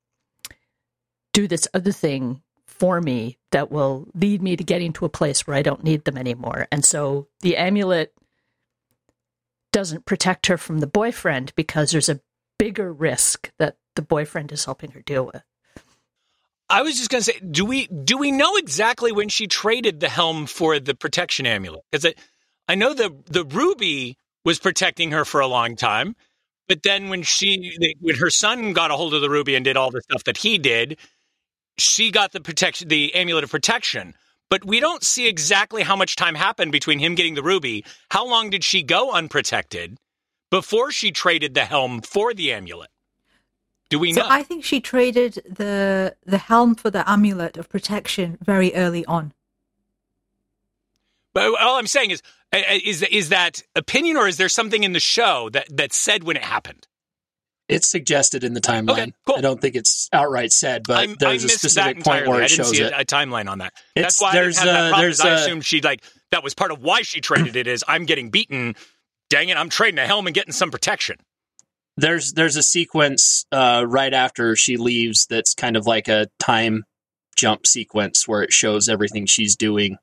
[1.32, 5.46] do this other thing for me that will lead me to getting to a place
[5.46, 6.66] where I don't need them anymore.
[6.72, 8.12] And so the amulet
[9.72, 12.20] doesn't protect her from the boyfriend because there's a
[12.58, 15.42] bigger risk that the boyfriend is helping her deal with.
[16.68, 20.00] I was just going to say, do we do we know exactly when she traded
[20.00, 21.82] the helm for the protection amulet?
[21.90, 22.14] Because
[22.68, 26.16] I know the the ruby was protecting her for a long time,
[26.68, 29.76] but then when she when her son got a hold of the ruby and did
[29.76, 30.98] all the stuff that he did,
[31.78, 34.14] she got the protection, the amulet of protection.
[34.50, 37.84] But we don't see exactly how much time happened between him getting the ruby.
[38.10, 39.96] How long did she go unprotected
[40.50, 42.90] before she traded the helm for the amulet?
[43.88, 44.26] Do we So know?
[44.30, 49.32] I think she traded the the helm for the amulet of protection very early on.
[51.34, 54.92] But all I'm saying is, uh, is is that opinion, or is there something in
[54.92, 56.86] the show that that said when it happened?
[57.68, 58.90] It's suggested in the timeline.
[58.90, 59.36] Okay, cool.
[59.38, 62.44] I don't think it's outright said, but I, I there's a specific point where I
[62.44, 62.92] it didn't shows see it.
[62.92, 63.72] a, a timeline on that.
[63.94, 65.04] It's- That's why there's I didn't have a- that problem.
[65.06, 67.66] there's is I a- assumed she like that was part of why she traded it.
[67.66, 68.74] Is I'm getting beaten.
[69.30, 69.56] Dang it!
[69.56, 71.16] I'm trading a helm and getting some protection.
[71.96, 76.84] there's there's a sequence uh, right after she leaves that's kind of like a time
[77.36, 79.96] jump sequence where it shows everything she's doing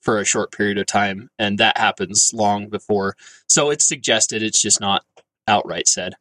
[0.00, 3.16] for a short period of time, and that happens long before.
[3.48, 4.42] So it's suggested.
[4.42, 5.04] It's just not
[5.46, 6.14] outright said.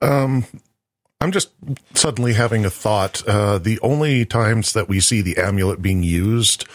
[0.00, 0.44] Um,
[1.20, 1.50] I'm just
[1.94, 3.26] suddenly having a thought.
[3.26, 6.66] Uh, the only times that we see the amulet being used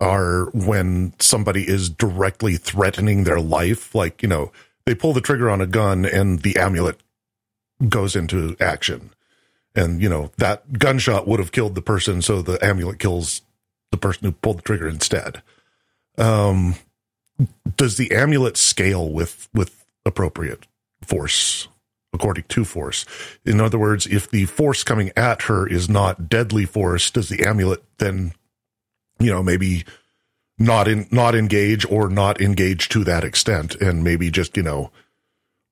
[0.00, 3.94] are when somebody is directly threatening their life.
[3.94, 4.52] Like, you know,
[4.84, 7.00] they pull the trigger on a gun and the amulet
[7.88, 9.10] goes into action.
[9.74, 13.42] And, you know, that gunshot would have killed the person, so the amulet kills
[13.90, 15.42] the person who pulled the trigger instead.
[16.18, 16.76] Um,
[17.76, 20.66] does the amulet scale with with appropriate
[21.02, 21.68] force
[22.16, 23.04] according to force.
[23.44, 27.44] In other words, if the force coming at her is not deadly force, does the
[27.44, 28.32] amulet then,
[29.18, 29.84] you know, maybe
[30.58, 34.90] not in not engage or not engage to that extent, and maybe just you know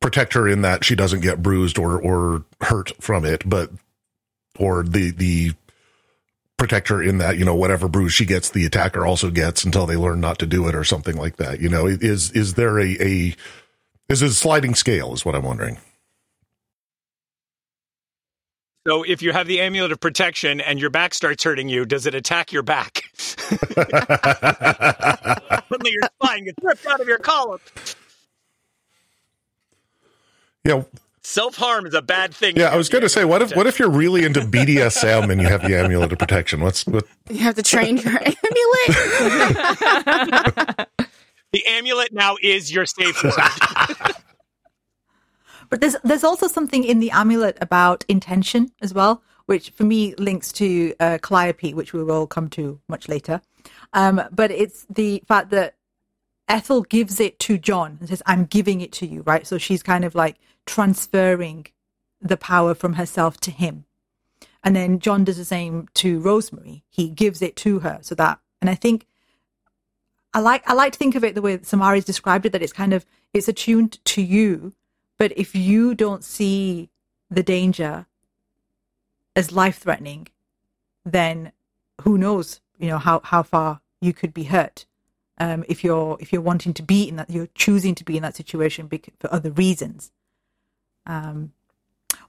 [0.00, 3.70] protect her in that she doesn't get bruised or or hurt from it, but
[4.58, 5.52] or the the
[6.64, 9.84] protect her in that you know whatever bruise she gets, the attacker also gets until
[9.84, 11.60] they learn not to do it or something like that.
[11.60, 13.36] You know, is is there a a
[14.08, 15.12] is it a sliding scale?
[15.12, 15.76] Is what I'm wondering.
[18.86, 22.06] So if you have the amulet of protection and your back starts hurting you, does
[22.06, 23.02] it attack your back?
[23.16, 23.82] Suddenly
[25.90, 27.60] your spine gets ripped out of your column.
[30.64, 30.82] yeah,
[31.26, 32.54] Self harm is a bad thing.
[32.56, 32.68] yeah.
[32.68, 35.48] I was going to say, what if what if you're really into BDSM and you
[35.48, 36.60] have the amulet of protection?
[36.60, 37.06] What's what?
[37.30, 38.36] You have to train your amulet.
[41.52, 43.32] the amulet now is your safe word?
[45.70, 50.14] But there's there's also something in the amulet about intention as well, which for me
[50.16, 53.40] links to uh, Calliope, which we will come to much later.
[53.94, 55.74] Um, but it's the fact that
[56.48, 59.46] Ethel gives it to John and says, "I'm giving it to you," right?
[59.46, 61.66] So she's kind of like transferring
[62.20, 63.84] the power from herself to him,
[64.62, 66.84] and then John does the same to Rosemary.
[66.88, 69.06] He gives it to her, so that, and I think
[70.32, 72.62] I like I like to think of it the way that Samari's described it, that
[72.62, 74.72] it's kind of it's attuned to you,
[75.18, 76.90] but if you don't see
[77.30, 78.06] the danger
[79.36, 80.28] as life threatening,
[81.04, 81.52] then
[82.02, 84.86] who knows, you know, how, how far you could be hurt.
[85.38, 88.22] Um, if you're if you're wanting to be in that, you're choosing to be in
[88.22, 90.12] that situation for other reasons.
[91.06, 91.52] Um,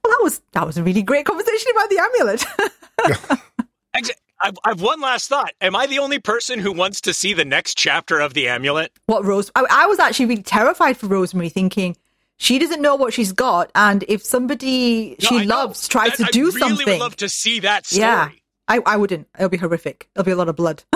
[0.04, 3.40] well, that was that was a really great conversation about the amulet.
[4.42, 5.54] I've, I've one last thought.
[5.62, 8.92] Am I the only person who wants to see the next chapter of the amulet?
[9.06, 9.50] what Rose?
[9.56, 11.96] I, I was actually really terrified for Rosemary, thinking
[12.38, 15.56] she doesn't know what she's got, and if somebody No, she I know.
[15.56, 18.02] loves tries That- to I do really something, I would love to see that story.
[18.02, 18.30] yeah,
[18.68, 19.28] I, I wouldn't.
[19.38, 20.10] It'll be horrific.
[20.16, 20.84] It'll be a lot of blood.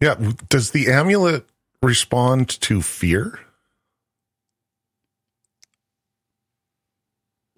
[0.00, 0.14] Yeah,
[0.48, 1.44] does the amulet
[1.82, 3.40] respond to fear?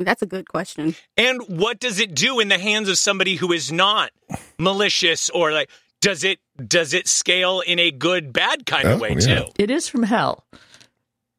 [0.04, 0.94] That's a good question.
[1.16, 4.10] And what does it do in the hands of somebody who is not
[4.58, 9.02] malicious or like does it does it scale in a good bad kind of Oh,
[9.02, 9.40] way yeah.
[9.40, 9.44] too?
[9.58, 10.44] It is from hell.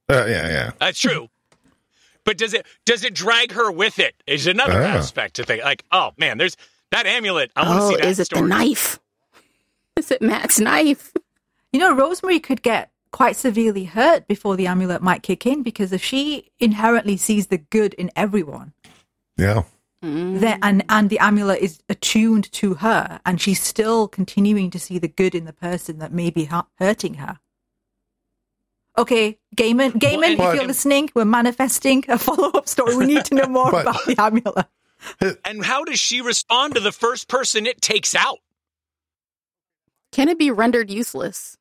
[0.09, 0.71] Uh, yeah, yeah.
[0.79, 1.29] That's true.
[2.23, 4.13] but does it does it drag her with it?
[4.27, 4.97] Is another Ah.
[4.97, 5.63] aspect to think.
[5.63, 6.55] Like, oh man, there's
[6.91, 7.51] that amulet.
[7.55, 8.41] I want to Oh, see that is it story.
[8.43, 8.99] the knife?
[9.97, 11.11] Is it Matt's knife?
[11.73, 15.91] You know, Rosemary could get quite severely hurt before the amulet might kick in because
[15.91, 18.73] if she inherently sees the good in everyone,
[19.37, 19.63] Yeah.
[20.03, 20.39] Mm.
[20.39, 24.97] then and and the amulet is attuned to her, and she's still continuing to see
[24.97, 27.39] the good in the person that may be hu- hurting her.
[28.97, 32.95] Okay, Gaiman, Gaiman, and- if you're listening, we're manifesting a follow-up story.
[32.97, 34.65] We need to know more But- about the amulet.
[35.45, 38.39] And how does she respond to the first person it takes out?
[40.11, 41.57] Can it be rendered useless?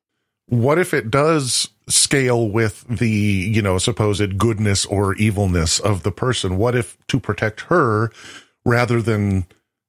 [0.47, 6.11] What if it does scale with the, you know, supposed goodness or evilness of the
[6.11, 6.57] person?
[6.57, 8.11] What if to protect her,
[8.65, 9.45] rather than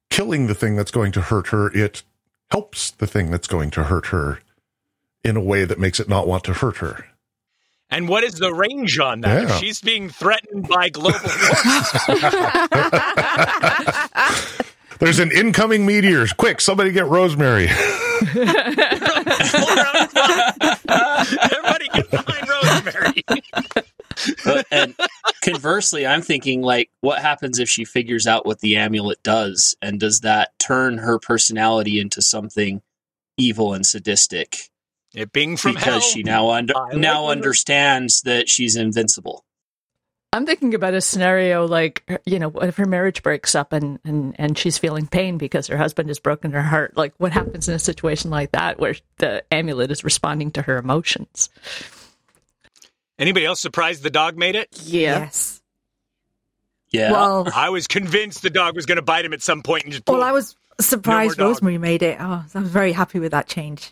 [0.09, 2.03] killing the thing that's going to hurt her, it
[2.51, 4.39] helps the thing that's going to hurt her
[5.23, 7.05] in a way that makes it not want to hurt her?
[7.89, 9.43] And what is the range on that?
[9.43, 9.49] Yeah.
[9.49, 12.23] If she's being threatened by global warming,
[14.99, 16.25] There's an incoming meteor.
[16.37, 17.67] Quick, somebody get Rosemary.
[21.51, 23.23] everybody get behind Rosemary.
[24.45, 24.95] But, and
[25.41, 29.99] conversely, I'm thinking like, what happens if she figures out what the amulet does, and
[29.99, 32.81] does that turn her personality into something
[33.37, 34.69] evil and sadistic
[35.13, 35.99] It being from because hell.
[36.01, 39.43] she now under now understands that she's invincible?
[40.33, 43.99] I'm thinking about a scenario like, you know, what if her marriage breaks up and,
[44.03, 46.97] and, and she's feeling pain because her husband has broken her heart?
[46.97, 50.77] Like, what happens in a situation like that where the amulet is responding to her
[50.77, 51.49] emotions?
[53.19, 54.69] Anybody else surprised the dog made it?
[54.81, 55.19] Yeah.
[55.19, 55.61] Yes.
[56.89, 57.11] Yeah.
[57.11, 59.93] Well, I was convinced the dog was going to bite him at some point and
[59.93, 60.07] just.
[60.07, 61.49] well, I was surprised dog.
[61.49, 62.17] Rosemary made it.
[62.19, 63.91] Oh, I was very happy with that change.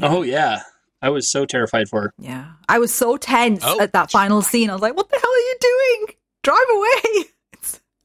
[0.00, 0.62] oh yeah,
[1.00, 2.14] I was so terrified for her.
[2.18, 2.46] Yeah.
[2.68, 3.80] I was so tense Oh.
[3.80, 4.68] at that final scene.
[4.70, 6.16] I was like, what the hell are you doing?
[6.42, 7.24] Drive away.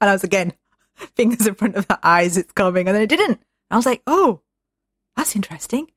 [0.02, 0.52] And I was again,
[1.16, 2.88] fingers in front of her eyes, it's coming.
[2.90, 3.40] And then it didn't.
[3.72, 4.42] I was like, oh,
[5.16, 5.88] that's interesting.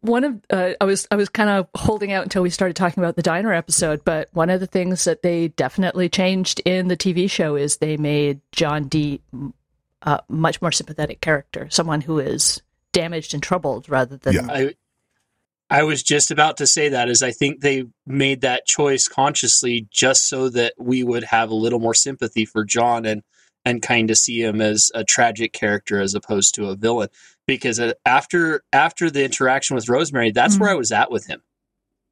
[0.00, 3.02] one of uh, I was I was kind of holding out until we started talking
[3.04, 6.96] about the diner episode, but one of the things that they definitely changed in the
[6.96, 9.20] TV show is they made John Dee
[10.00, 14.46] a much more sympathetic character, someone who is damaged and troubled rather than Yeah.
[14.48, 14.74] I
[15.68, 19.88] I was just about to say that is I think they made that choice consciously
[19.90, 23.22] just so that we would have a little more sympathy for John and
[23.64, 27.08] and kind of see him as a tragic character as opposed to a villain
[27.48, 31.42] because uh, after after the interaction with Rosemary that's where I was at with him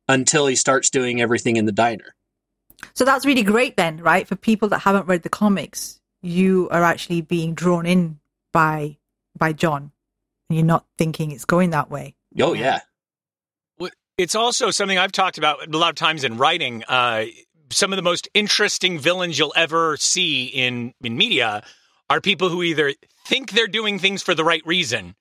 [0.08, 2.14] until he starts doing everything in the diner.
[2.94, 4.26] So that's really great then, right?
[4.26, 8.18] For people that haven't read the comics, you are actually being drawn in
[8.52, 8.98] by
[9.38, 9.92] by John.
[10.50, 12.16] And you're not thinking it's going that way.
[12.40, 12.80] Oh yeah.
[14.16, 16.84] It's also something I've talked about a lot of times in writing.
[16.84, 17.24] Uh,
[17.70, 21.64] some of the most interesting villains you'll ever see in in media
[22.08, 22.92] are people who either
[23.26, 25.16] think they're doing things for the right reason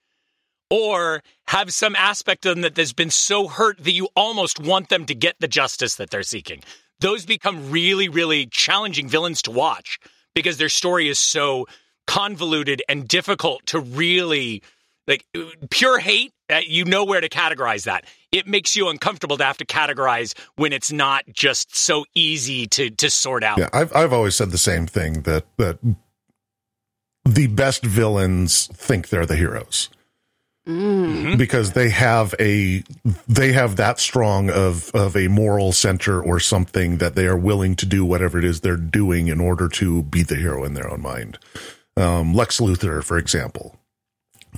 [0.69, 4.89] or have some aspect of them that has been so hurt that you almost want
[4.89, 6.61] them to get the justice that they're seeking.
[6.99, 9.99] Those become really, really challenging villains to watch
[10.35, 11.65] because their story is so
[12.05, 14.61] convoluted and difficult to really
[15.07, 15.25] like
[15.69, 16.31] pure hate.
[16.49, 18.05] Uh, you know where to categorize that.
[18.33, 22.89] It makes you uncomfortable to have to categorize when it's not just so easy to
[22.89, 23.57] to sort out.
[23.59, 25.77] Yeah, I've I've always said the same thing that that
[27.25, 29.89] the best villains think they're the heroes
[30.67, 31.23] Mm.
[31.33, 31.37] Mhm.
[31.37, 32.83] because they have a
[33.27, 37.75] they have that strong of of a moral center or something that they are willing
[37.75, 40.89] to do whatever it is they're doing in order to be the hero in their
[40.89, 41.37] own mind.
[41.97, 43.77] Um, Lex Luthor, for example,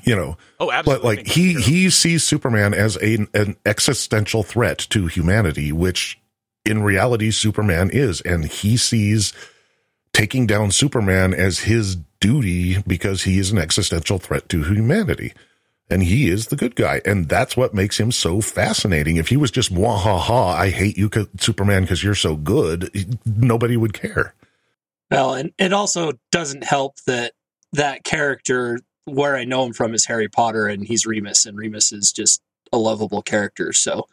[0.03, 1.15] you know, Oh, but absolutely.
[1.17, 6.19] like he he sees Superman as a, an existential threat to humanity, which
[6.65, 9.33] in reality Superman is, and he sees
[10.13, 15.33] taking down Superman as his duty because he is an existential threat to humanity.
[15.87, 17.01] And he is the good guy.
[17.05, 19.17] And that's what makes him so fascinating.
[19.17, 22.89] If he was just, wah ha ha, I hate you Superman, because you're so good,
[23.23, 24.33] nobody would care.
[25.11, 27.33] Well, and it also doesn't help that
[27.73, 31.91] that character where I know him from is Harry Potter and he's Remus and Remus
[31.91, 32.41] is just
[32.73, 33.71] a lovable character.
[33.73, 34.07] So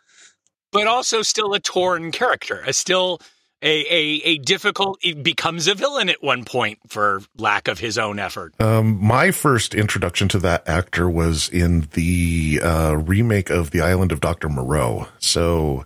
[0.73, 3.21] but also still a torn character, a still
[3.61, 4.99] a, a a difficult.
[5.05, 8.61] It becomes a villain at one point for lack of his own effort.
[8.61, 14.11] Um, my first introduction to that actor was in the uh, remake of The Island
[14.11, 14.49] of Dr.
[14.49, 15.07] Moreau.
[15.21, 15.85] So,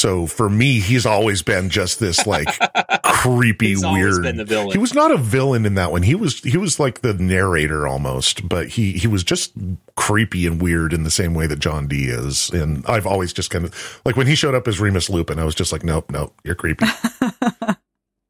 [0.00, 2.48] so for me, he's always been just this like
[3.04, 4.22] creepy, He's weird.
[4.22, 4.72] been the villain.
[4.72, 6.02] He was not a villain in that one.
[6.02, 9.52] He was he was like the narrator almost, but he he was just
[9.96, 12.48] creepy and weird in the same way that John Dee is.
[12.48, 15.44] And I've always just kind of like when he showed up as Remus Lupin, I
[15.44, 16.86] was just like, nope, nope, you're creepy.
[16.86, 17.30] so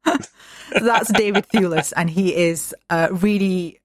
[0.81, 3.79] that's David Thewlis, and he is uh, really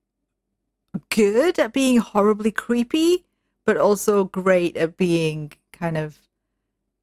[1.10, 3.24] good at being horribly creepy,
[3.64, 6.18] but also great at being kind of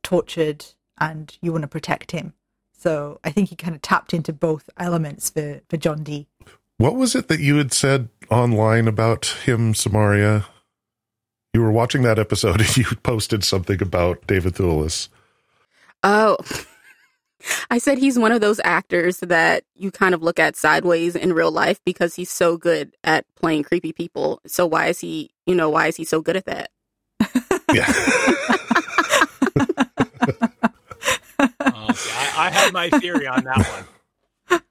[0.03, 0.65] tortured,
[0.99, 2.33] and you want to protect him.
[2.77, 6.27] So I think he kind of tapped into both elements for for John Dee.
[6.77, 10.45] What was it that you had said online about him, Samaria?
[11.53, 15.07] You were watching that episode and you posted something about David Thewlis.
[16.03, 16.37] Oh,
[17.69, 21.33] I said he's one of those actors that you kind of look at sideways in
[21.33, 24.41] real life because he's so good at playing creepy people.
[24.47, 26.69] So why is he, you know, why is he so good at that?
[27.73, 27.91] Yeah.
[31.39, 33.85] Oh, see, I, I have my theory on that
[34.49, 34.61] one.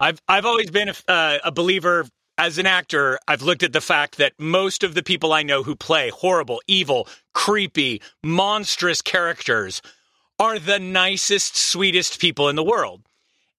[0.00, 2.06] I've I've always been a, uh, a believer
[2.36, 3.18] as an actor.
[3.26, 6.62] I've looked at the fact that most of the people I know who play horrible,
[6.66, 9.82] evil, creepy, monstrous characters
[10.38, 13.02] are the nicest, sweetest people in the world.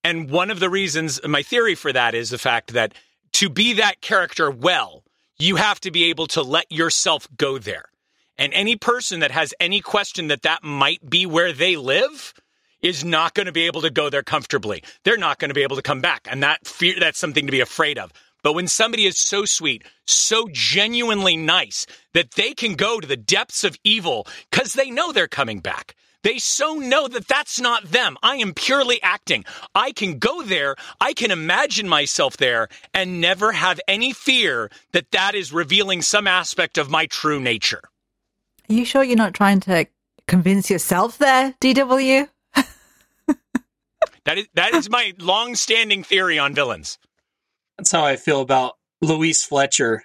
[0.03, 2.93] And one of the reasons, my theory for that is the fact that
[3.33, 5.03] to be that character well,
[5.37, 7.85] you have to be able to let yourself go there.
[8.39, 12.33] And any person that has any question that that might be where they live
[12.81, 14.81] is not going to be able to go there comfortably.
[15.03, 16.25] They're not going to be able to come back.
[16.31, 18.13] And that fear, that's something to be afraid of.
[18.41, 23.17] But when somebody is so sweet, so genuinely nice that they can go to the
[23.17, 25.95] depths of evil because they know they're coming back.
[26.23, 28.15] They so know that that's not them.
[28.23, 29.43] I am purely acting.
[29.75, 30.77] I can go there.
[31.01, 36.25] I can imagine myself there and never have any fear that that is revealing some
[36.25, 37.81] aspect of my true nature.
[38.69, 39.87] Are you sure you're not trying to
[40.27, 42.27] convince yourself there, DW?
[44.25, 46.99] That is that is my long-standing theory on villains.
[47.77, 50.03] That's how I feel about Louise Fletcher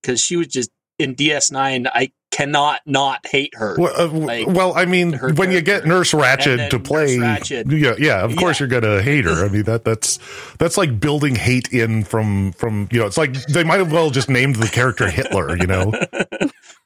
[0.00, 1.86] because she was just in DS9.
[1.92, 3.76] I cannot not hate her.
[3.78, 5.86] Well, uh, Like, well, I mean, her when you get.
[5.86, 7.70] Nurse And Ratched to play, Ratched.
[7.78, 8.66] yeah, yeah, of course Yeah.
[8.68, 9.44] you're gonna hate her.
[9.44, 10.18] I mean that that's
[10.58, 13.06] that's like building hate in from from you know.
[13.06, 15.56] It's like they might have well just named the character Hitler.
[15.58, 15.92] You know,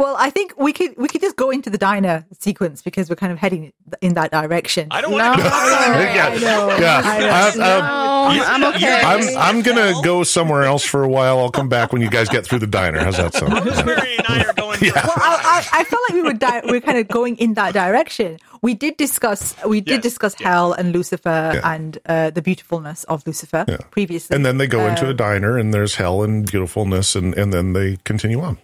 [0.00, 3.16] Well, I think we could we could just go into the diner sequence because we're
[3.24, 4.88] kind of heading in that direction.
[4.90, 5.44] I don't No, want to.
[6.16, 6.28] Yeah.
[6.32, 6.76] I know.
[6.84, 7.02] Yeah.
[7.04, 7.28] I know.
[7.28, 9.00] I- um, no, you- I'm okay.
[9.12, 11.38] I'm I'm gonna go somewhere else for a while.
[11.38, 13.00] I'll come back when you guys get through the diner.
[13.04, 13.52] How's that sound?
[13.66, 14.78] Rosemary and I are going.
[14.80, 14.92] Yeah.
[14.94, 15.12] well.
[15.16, 17.74] I, I, I felt like we were di- we are kind of going in that
[17.74, 18.38] direction.
[18.62, 20.48] We did discuss we did Yes, discuss yeah.
[20.50, 21.72] hell and Lucifer Yeah.
[21.74, 23.76] and uh, the beautifulness of Lucifer Yeah.
[23.90, 27.34] previously, And then they go into Uh, a diner, and there's hell and beautifulness, and
[27.36, 28.56] and then they continue on.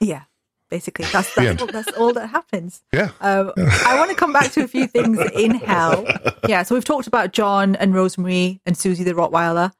[0.00, 0.22] yeah,
[0.70, 2.82] basically that's that's all, that's all that happens.
[2.92, 3.10] Yeah.
[3.20, 6.06] Um, I want to come back to a few things in hell.
[6.46, 9.72] Yeah, so we've talked about John and Rosemary and Susie the Rottweiler.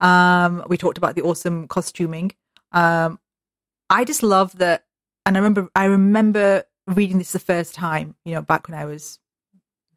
[0.00, 2.30] Um, we talked about the awesome costuming.
[2.70, 3.18] Um,
[3.90, 4.84] I just love that,
[5.26, 8.14] and I remember I remember reading this the first time.
[8.24, 9.18] You know, back when I was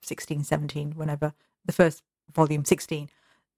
[0.02, 1.34] 16, 17, whenever
[1.66, 2.02] the first
[2.34, 3.10] volume, sixteen,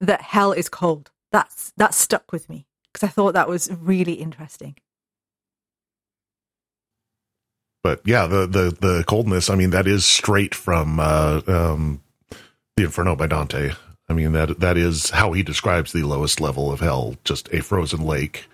[0.01, 1.11] that hell is cold.
[1.31, 4.75] That's that stuck with me because I thought that was really interesting.
[7.87, 9.49] But yeah, the the the coldness.
[9.49, 12.01] I mean, that is straight from uh, um,
[12.75, 13.71] the Inferno by Dante.
[14.09, 17.61] I mean that that is how he describes the lowest level of hell, just a
[17.61, 18.47] frozen lake.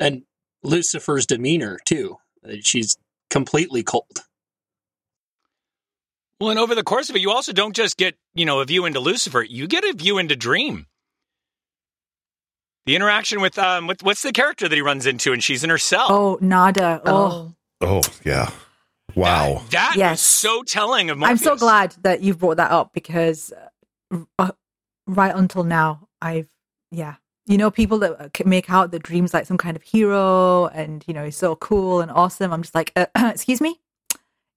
[0.00, 0.22] and
[0.62, 2.16] Lucifer's demeanor too.
[2.42, 2.96] Uh, She's
[3.28, 4.24] completely cold.
[6.40, 8.64] Well, and over the course of it, you also don't just get, you know, a
[8.64, 10.86] view into Lucifer, you get a view into Dream.
[12.86, 15.68] The interaction with um with what's the character that he runs into and she's in
[15.68, 16.06] her cell.
[16.08, 17.02] Oh, nada.
[17.04, 18.50] Oh, Oh yeah,
[19.14, 19.62] wow.
[19.70, 20.12] That Yes.
[20.14, 23.52] was so telling of I'm so glad that you've brought that up because
[24.12, 24.50] uh, uh,
[25.06, 26.48] right until now, I've
[26.90, 27.16] yeah,
[27.46, 30.66] you know, people that uh, can make out that Dream's like some kind of hero
[30.66, 32.52] and you know he's so cool and awesome.
[32.52, 33.80] I'm just like, uh, excuse me,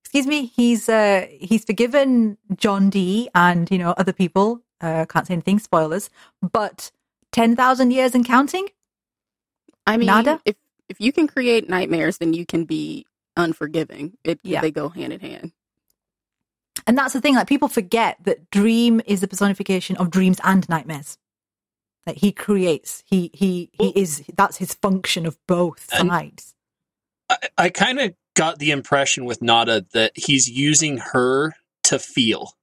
[0.04, 0.48] excuse me.
[0.48, 4.62] He's uh he's forgiven John Dee and you know other people.
[4.82, 6.10] Uh, can't say anything, spoilers.
[6.42, 6.92] But
[7.32, 8.68] ten thousand years and counting.
[9.86, 10.42] I mean, Nada?
[10.46, 10.56] if
[10.90, 13.06] if you can create nightmares, then you can be
[13.38, 14.18] unforgiving.
[14.24, 14.62] It Yeah.
[14.62, 15.52] they go hand in hand.
[16.88, 20.68] And that's the thing, like people forget that dream is the personification of dreams and
[20.70, 21.18] nightmares.
[22.08, 26.56] Like he creates, he he he is that's his function of both And- sides.
[27.30, 31.54] I, I kind of got the impression with Nada that he's using her
[31.84, 32.54] to feel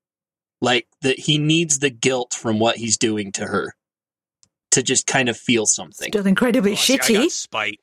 [0.60, 3.74] like that he needs the guilt from what he's doing to her
[4.72, 6.10] to just kind of feel something.
[6.10, 7.14] Still incredibly Oh, see, I shitty.
[7.14, 7.80] got spite.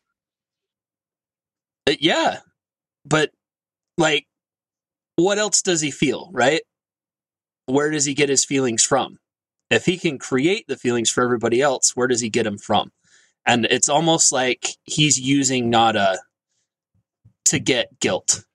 [1.87, 2.39] Uh, yeah,
[3.05, 3.31] but
[3.97, 4.27] like,
[5.17, 6.61] what else does he feel, right?
[7.67, 9.19] Where does he get his feelings from?
[9.71, 12.91] If he can create the feelings for everybody else, where does he get them from?
[13.45, 16.19] And it's almost like he's using Nada
[17.45, 18.45] to get guilt.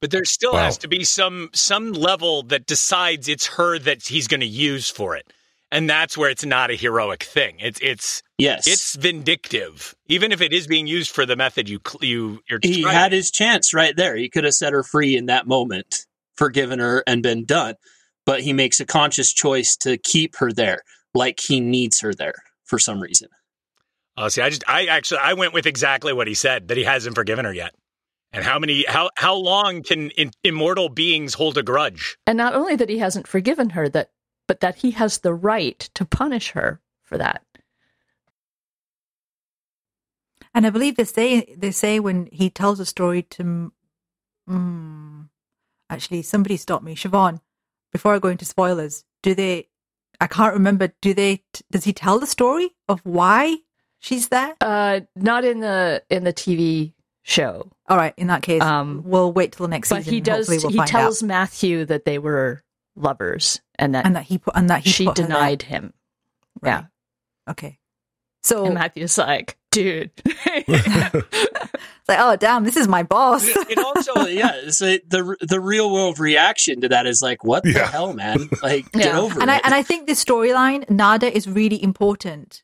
[0.00, 0.60] But there still Wow.
[0.60, 4.90] has to be some some level that decides it's her that he's going to use
[4.90, 5.32] for it,
[5.70, 7.56] and that's where it's not a heroic thing.
[7.58, 8.66] It's it's Yes.
[8.66, 12.82] it's vindictive, even if it is being used for the method you you you're he
[12.82, 14.16] had his chance right there.
[14.16, 16.06] He could have set her free in that moment,
[16.36, 17.74] forgiven her, and been done.
[18.24, 20.82] But he makes a conscious choice to keep her there,
[21.14, 23.28] like he needs her there for some reason.
[24.16, 26.84] Oh, see, I just, I actually, I went with exactly what he said that he
[26.84, 27.74] hasn't forgiven her yet.
[28.32, 32.18] And how many, how, how long can in, immortal beings hold a grudge?
[32.26, 34.10] And not only that he hasn't forgiven her, that
[34.48, 37.42] but that he has the right to punish her for that.
[40.54, 43.72] And I believe they say they say when he tells a story to,
[44.48, 45.28] mm,
[45.88, 47.40] actually somebody stop me, Siobhan.
[47.92, 49.68] Before I go into spoilers, do they?
[50.20, 50.92] I can't remember.
[51.00, 51.44] Do they?
[51.70, 53.58] Does he tell the story of why
[54.00, 54.56] she's there?
[54.60, 56.92] Uh, not in the in the TV
[57.22, 58.14] show, All right.
[58.16, 60.12] In that case, Um, we'll wait till the next but season.
[60.14, 60.48] he does.
[60.48, 61.26] We'll he tells out.
[61.26, 62.62] Matthew that they were
[62.98, 65.36] lovers and that, and that he put and that he she put her there.
[65.36, 65.92] denied him.
[66.60, 66.84] Right.
[67.48, 67.78] Okay.
[68.42, 70.10] So And Matthew's like, dude.
[70.24, 71.14] it's
[72.08, 73.44] like, oh damn, this is my boss.
[73.46, 77.86] It also, yeah, so the the real world reaction to that is like, what the
[77.86, 78.48] hell, man?
[78.62, 79.18] Like, get Yeah.
[79.20, 79.54] over and it.
[79.54, 82.62] I and I think this storyline, Nada, is really important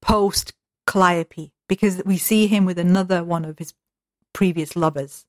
[0.00, 0.52] post
[0.86, 3.72] Calliope because we see him with another one of his
[4.32, 5.24] previous lovers,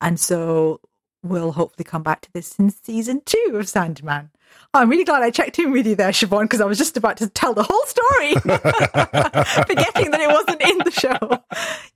[0.00, 0.80] and so
[1.22, 4.30] we'll hopefully come back to this in season two of Sandman.
[4.74, 7.16] I'm really glad I checked in with you there, Siobhan, because I was just about
[7.18, 8.34] to tell the whole story,
[9.66, 11.42] forgetting that it wasn't in the show.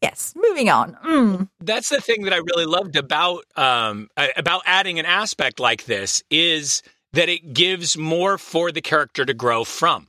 [0.02, 0.96] Yes, moving on.
[1.04, 1.48] Mm.
[1.60, 6.22] That's the thing that I really loved about, um, about adding an aspect like this
[6.30, 10.08] is that it gives more for the character to grow from.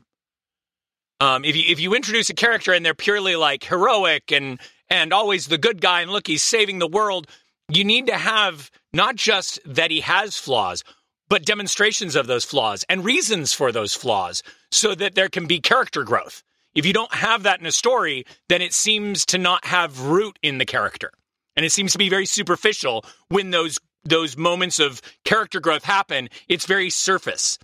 [1.20, 4.60] Um, if you if you introduce a character and they're purely like heroic and
[4.90, 7.28] and always the good guy and look he's saving the world,
[7.70, 10.84] you need to have not just that he has flaws,
[11.30, 15.60] but demonstrations of those flaws and reasons for those flaws, so that there can be
[15.60, 16.44] character growth.
[16.76, 20.38] If you don't have that in a story, then it seems to not have root
[20.42, 21.12] in the character,
[21.56, 26.30] and it seems to be very superficial when those those moments of character growth happen.
[26.50, 27.58] It's very surface.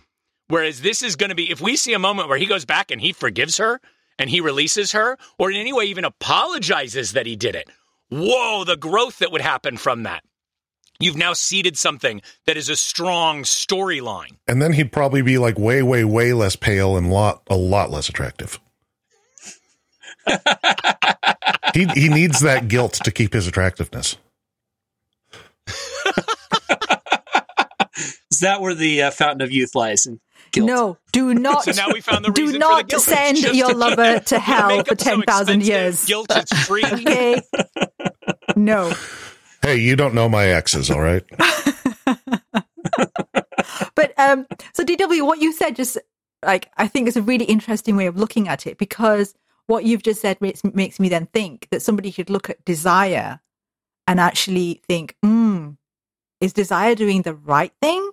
[0.48, 2.90] Whereas this is going to be, if we see a moment where he goes back
[2.90, 3.80] and he forgives her
[4.18, 7.68] and he releases her, or in any way even apologizes that he did it,
[8.08, 10.24] whoa, the growth that would happen from that.
[11.00, 14.36] You've now seeded something that is a strong storyline.
[14.46, 17.90] And then he'd probably be like way, way, way less pale and lot a lot
[17.90, 18.60] less attractive.
[21.74, 24.16] he he needs that guilt to keep his attractiveness.
[28.30, 30.04] is that where the uh, fountain of youth lies?
[30.04, 30.20] In
[30.52, 30.66] guilt?
[30.66, 31.64] No, do not.
[31.64, 33.02] So now we found the do reason not for the guilt.
[33.02, 36.04] send It's just your lover to hell for up so 10,000 years.
[36.04, 36.84] Guilt is free.
[36.84, 37.40] Okay.
[38.56, 38.92] no.
[39.62, 41.24] Hey, you don't know my exes, all right?
[43.94, 45.98] But um so DW what you said just
[46.44, 49.34] like I think is a really interesting way of looking at it because
[49.66, 53.40] what you've just said makes makes me then think that somebody should look at desire
[54.06, 55.70] and actually think, hmm,
[56.40, 58.10] is desire doing the right thing?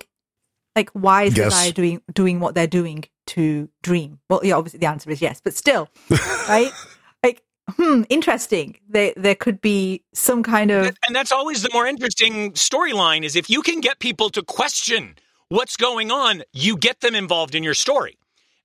[0.76, 1.46] Like why is Yes.
[1.46, 4.20] desire doing doing what they're doing to dream?
[4.30, 5.90] Well, yeah, obviously the answer is yes, but still,
[6.50, 6.72] right?
[7.76, 8.78] Hmm, interesting.
[8.88, 13.36] There there could be some kind of and that's always the more interesting storyline is
[13.36, 15.16] if you can get people to question
[15.50, 18.18] what's going on you get them involved in your story.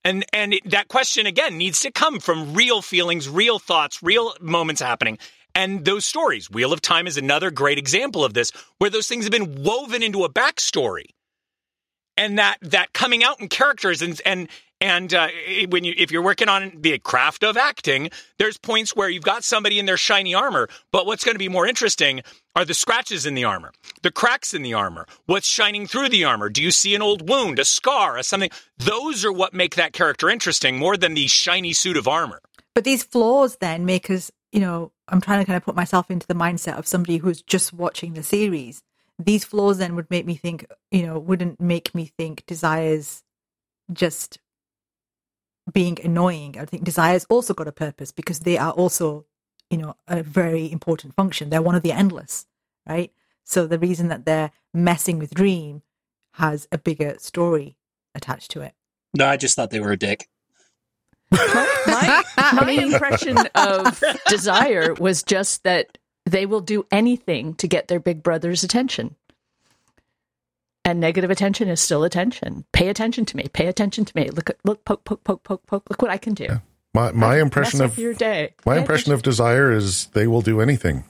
[0.05, 4.35] And and it, that question again needs to come from real feelings real thoughts real
[4.41, 5.19] moments happening.
[5.55, 9.25] And those stories wheel of time is another great example of this where those things
[9.25, 11.07] have been woven into a backstory.
[12.17, 14.49] And that that coming out in characters and and
[14.83, 15.29] and uh,
[15.69, 19.45] when you if you're working on the craft of acting, there's points where you've got
[19.45, 22.23] somebody in their shiny armor, but what's going to be more interesting
[22.57, 23.73] are the scratches in the armor,
[24.03, 26.49] the cracks in the armor, what's shining through the armor.
[26.49, 28.51] Do you see an old wound, a scar, a something?
[28.77, 32.41] Those are what make that character interesting more than the shiny suit of armor.
[32.75, 36.11] But these flaws then make us, you know, I'm trying to kind of put myself
[36.11, 38.83] into the mindset of somebody who's just watching the series.
[39.17, 43.23] These flaws then would make me think, you know, wouldn't make me think desires
[43.93, 44.39] just
[45.71, 46.57] being annoying.
[46.59, 49.27] I think desires also got a purpose because they are also,
[49.71, 51.51] you know, a very important function.
[51.51, 52.47] They're one of the endless,
[52.89, 53.13] right?
[53.45, 55.83] So the reason that they're messing with Dream
[56.35, 57.77] has a bigger story
[58.15, 58.75] attached to it.
[59.15, 60.29] No, I just thought they were a dick.
[61.31, 68.01] my, my impression of desire was just that they will do anything to get their
[68.01, 69.17] big brother's attention.
[70.85, 72.65] And negative attention is still attention.
[72.73, 73.47] Pay attention to me.
[73.53, 74.31] Pay attention to me.
[74.31, 75.89] Look at look poke poke poke poke poke.
[75.89, 76.61] Look what I can do.
[76.93, 78.55] My my impression of your day.
[78.67, 81.05] my Pay impression of desire is they will do anything.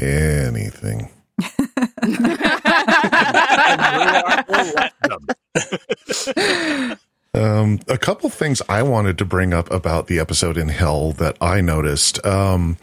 [0.00, 1.08] anything.
[7.34, 11.38] Um, a couple things I wanted to bring up about the episode in Hell that
[11.40, 12.24] I noticed.
[12.26, 12.76] Um,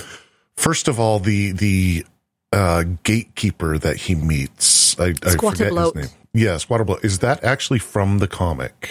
[0.55, 2.05] first of all, the the
[2.51, 5.95] uh, gatekeeper that he meets, I, I forget his Squatterbloat.
[5.95, 6.05] name.
[6.33, 7.03] Yeah, Squatterbloat.
[7.05, 8.89] Is that actually from the comic?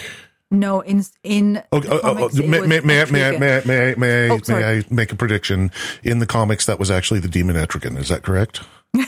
[0.51, 3.27] No, in in Oh, the oh, oh, comics, oh, it may, may, may, I- may,
[3.27, 4.77] I- may, I- may, I- may, Oh, may.
[4.79, 5.71] I make a prediction?
[6.03, 7.97] In the comics, that was actually the demon Etrigan.
[7.97, 8.61] Is that correct?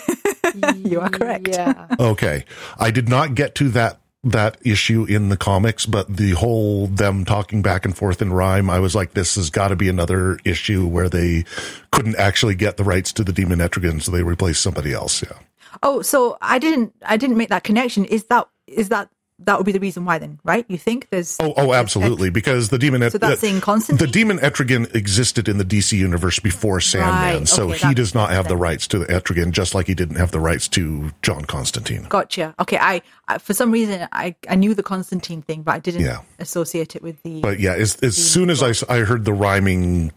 [0.75, 1.47] You are correct.
[1.47, 1.87] Yeah.
[1.97, 2.43] Okay.
[2.77, 7.25] I did not get to that that issue in the comics, but the whole them
[7.25, 10.37] talking back and forth in rhyme, I was like, this has got to be another
[10.45, 11.45] issue where they
[11.91, 15.23] couldn't actually get the rights to the demon Etrigan, so they replaced somebody else.
[15.23, 15.39] Yeah.
[15.81, 18.05] Oh, so I didn't I didn't make that connection.
[18.05, 19.09] Is that is that
[19.45, 20.65] that would be the reason why then, right?
[20.67, 22.29] You think there's Oh, oh, absolutely.
[22.29, 26.79] Because the demon, So that's in the demon Etrigan existed in the DC universe before
[26.79, 29.87] Sandman, Right, so okay, he does not have the rights to the Etrigan, just like
[29.87, 32.05] he didn't have the rights to John Constantine.
[32.09, 32.53] Gotcha.
[32.59, 36.01] Okay, I, I for some reason I I knew the Constantine thing, but I didn't
[36.01, 36.21] Yeah.
[36.39, 37.41] associate it with the.
[37.41, 40.11] But yeah, as, as soon as I, I heard the rhyming,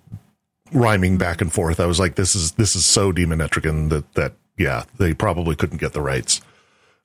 [0.72, 4.12] rhyming back and forth, I was like, this is this is so demon Etrigan that
[4.14, 6.40] that yeah, they probably couldn't get the rights.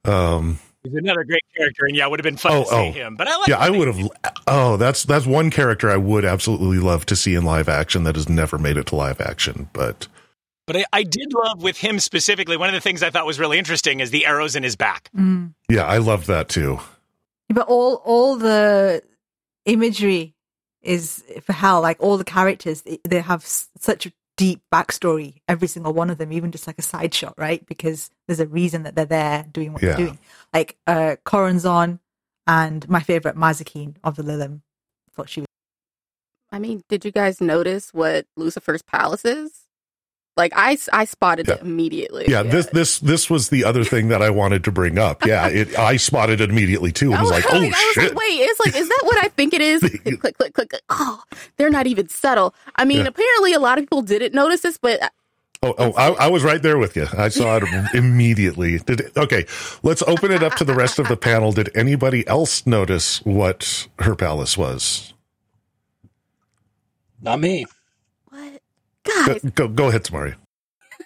[0.06, 2.76] Um, He's another great character, and yeah, it would have been fun Oh, to see
[2.76, 2.92] oh.
[2.92, 3.16] him.
[3.18, 3.48] But I like.
[3.50, 4.10] yeah, I would have.
[4.48, 8.16] Oh, that's that's one character I would absolutely love to see in live action that
[8.16, 9.70] has never made it to live action.
[9.74, 10.08] But
[10.68, 12.56] But I, I did love with him specifically.
[12.56, 15.10] One of the things I thought was really interesting is the arrows in his back.
[15.18, 15.54] Mm.
[15.70, 16.80] yeah, I loved that too.
[17.50, 19.04] But all all the
[19.66, 20.34] imagery
[20.82, 21.82] is for hell.
[21.82, 25.42] Like all the characters, they- they have such a deep backstory.
[25.50, 27.66] Every single one of them, even just like a side shot, right?
[27.66, 29.90] Because there's a reason that they're there doing what Yeah.
[29.90, 30.20] they're doing.
[30.54, 32.00] Like uh Choronzon
[32.48, 34.62] and my favorite Mazikeen of the Lilim.
[35.14, 35.48] Thought she was.
[36.52, 39.52] I mean, did you guys notice what Lucifer's palace is?
[40.38, 42.26] Like I, I spotted it immediately.
[42.30, 45.26] Yeah, this this this was the other thing that I wanted to bring up.
[45.26, 48.04] Yeah, it, I spotted it immediately too, and I was like, oh I was shit.
[48.04, 49.82] like, wait, it's like, is that what I think it is?
[49.82, 50.82] click, click, click, click, click.
[50.90, 51.22] Oh,
[51.58, 52.56] they're not even subtle.
[52.78, 53.08] I mean, Yeah.
[53.08, 55.12] apparently a lot of people didn't notice this, but
[55.62, 57.08] Oh, oh I, I was right there with you.
[57.18, 58.80] I saw it immediately.
[58.80, 59.46] Did okay,
[59.84, 61.52] let's open it up to the rest of the panel.
[61.52, 65.14] Did anybody else notice what her palace was?
[67.22, 67.66] Not me.
[68.30, 68.62] what?
[69.04, 70.36] Go, Guys, go, go ahead, Tamari.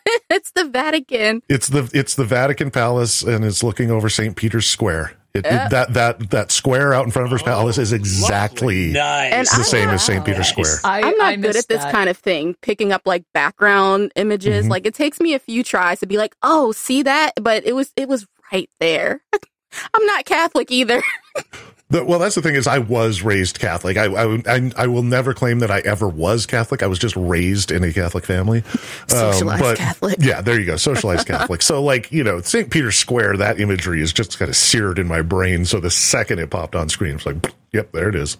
[0.30, 1.42] it's the Vatican.
[1.50, 4.36] It's the it's the Vatican Palace, and it's looking over St.
[4.36, 5.14] Peter's Square.
[5.34, 5.68] It, Yeah.
[5.70, 9.50] that that that square out in front of her palace is exactly Nice.
[9.52, 10.24] The I- same as St.
[10.24, 10.50] Peter's Nice.
[10.50, 10.76] Square.
[10.84, 11.92] I, I'm not I good at this that.
[11.92, 14.66] kind of thing, picking up like background images.
[14.66, 14.70] Mhm.
[14.70, 17.32] Like it takes me a few tries to be like, oh, see that?
[17.42, 19.22] But it was it was right there.
[19.96, 21.02] I'm not Catholic either.
[21.94, 23.98] The, well, that's the thing is, I was raised Catholic.
[23.98, 26.82] I, I I I will never claim that I ever was Catholic.
[26.82, 30.16] I was just raised in a Catholic family, Um, Socialized but- Catholic.
[30.20, 31.62] Yeah, there you go, socialized Catholic.
[31.62, 32.70] So, like you know, St.
[32.72, 35.66] Peter's Square, that imagery is just kind of seared in my brain.
[35.66, 38.38] So the second it popped on screen, it's like, yep, there it is.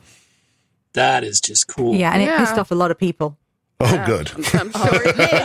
[0.94, 1.94] that is just cool.
[1.96, 2.38] Yeah, and it Yeah.
[2.40, 3.38] pissed off a lot of people.
[3.80, 4.32] Oh, good.
[4.54, 5.28] I'm sure it did.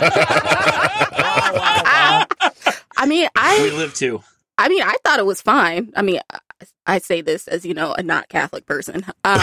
[2.97, 3.59] I mean, I.
[3.63, 4.21] We live too.
[4.57, 5.91] I mean, I thought it was fine.
[5.95, 6.19] I mean,
[6.85, 9.05] I, say this as you know, a not Catholic person.
[9.23, 9.41] Um,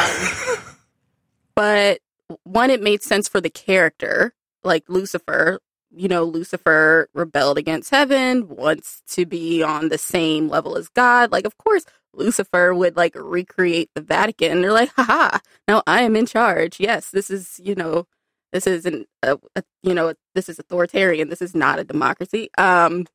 [1.55, 2.01] but
[2.43, 5.61] one, it made sense for the character, like Lucifer.
[5.95, 11.31] You know, Lucifer rebelled against heaven, wants to be on the same level as God.
[11.31, 14.61] Like, of course, Lucifer would like recreate the Vatican.
[14.61, 15.39] They're like, haha,
[15.69, 16.81] now I am in charge.
[16.81, 18.07] Yes, this is, you know,
[18.53, 21.29] this isn't, a, a, you know, this is authoritarian.
[21.29, 22.51] This is not a democracy.
[22.59, 23.07] Um,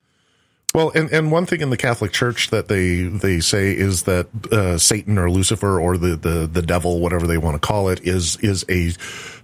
[0.73, 4.27] Well, and, and one thing in the Catholic Church that they they say is that
[4.51, 7.99] uh, Satan or Lucifer or the, the the devil, whatever they want to call it,
[8.03, 8.93] is is a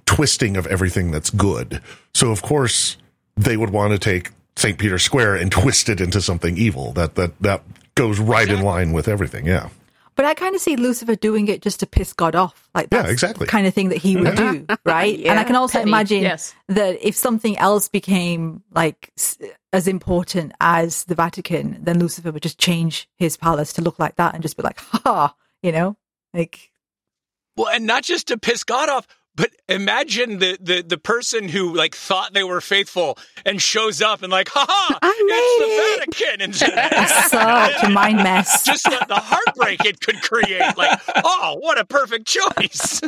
[0.05, 1.81] twisting of everything that's good.
[2.13, 2.97] So of course
[3.35, 4.77] they would want to take St.
[4.77, 6.93] Peter's Square and twist it into something evil.
[6.93, 7.63] That that that
[7.95, 9.45] goes right in line with everything.
[9.45, 9.69] Yeah.
[10.17, 12.69] But I kind of see Lucifer doing it just to piss God off.
[12.75, 13.45] Like Yeah, exactly.
[13.45, 15.17] the kind of thing that he would do, right?
[15.25, 16.53] And I can also Petty, imagine yes.
[16.67, 19.13] that if something else became like
[19.71, 24.15] as important as the Vatican, then Lucifer would just change his palace to look like
[24.15, 25.95] that and just be like, ha, you know,
[26.33, 26.71] like
[27.55, 29.07] Well, and not just to piss God off,
[29.37, 34.23] but imagine the the the person who like thought they were faithful and shows up
[34.23, 36.55] and like, haha, I it's the Vatican, and
[37.29, 38.63] such a mind mess.
[38.65, 40.75] just the, the heartbreak it could create.
[40.75, 43.01] Like, oh, what a perfect choice.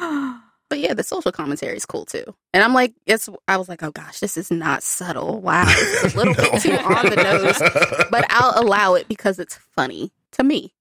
[0.70, 2.34] But yeah, the social commentary is cool too.
[2.52, 5.40] And I'm like, it's I was like, oh gosh, this is not subtle.
[5.40, 7.58] Wow, it's a little bit too on the nose.
[8.10, 10.74] But I'll allow it because it's funny to me.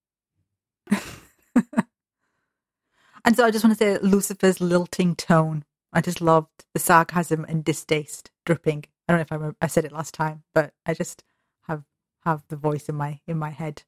[3.25, 5.63] And so I just want to say Lucifer's lilting tone.
[5.93, 9.67] I just loved the sarcasm and distaste dripping I don't know if I remember, I
[9.67, 11.23] said it last time, but I just
[11.67, 11.83] have
[12.25, 13.83] have the voice in my in my head.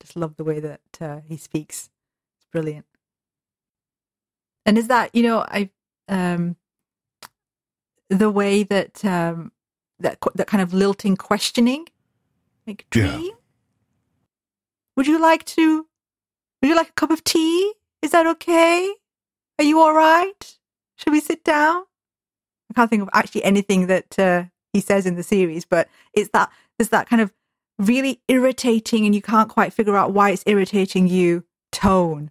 [0.00, 1.90] Just love the way that uh, he speaks.
[2.36, 2.86] It's brilliant.
[4.66, 5.70] And is that you know I
[6.08, 6.56] um
[8.10, 9.52] the way that um
[10.00, 11.86] that that kind of lilting questioning
[12.66, 13.02] like Yeah.
[13.02, 13.32] dream
[14.96, 15.86] would you like to
[16.60, 18.92] would you like a cup of tea is that okay
[19.58, 20.56] are you all right
[20.96, 21.84] should we sit down
[22.70, 26.30] i can't think of actually anything that uh, he says in the series but it's
[26.30, 27.32] that there's that kind of
[27.78, 32.30] really irritating and you can't quite figure out why it's irritating you tone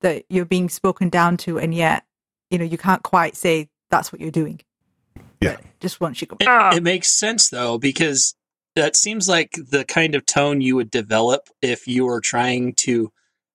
[0.00, 2.04] that you're being spoken down to and yet
[2.50, 4.60] you know you can't quite say that's what you're doing
[5.40, 5.56] Yeah.
[5.56, 8.34] But just once you go It, "Ah." it makes sense though because
[8.74, 13.12] that seems like the kind of tone you would develop if you were trying to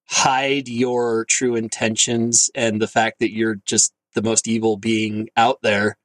[0.09, 5.59] hide your true intentions and the fact that you're just the most evil being out
[5.61, 5.97] there,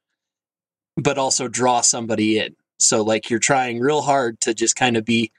[0.97, 2.57] but also draw somebody in.
[2.79, 5.31] So like you're trying real hard to just kind of be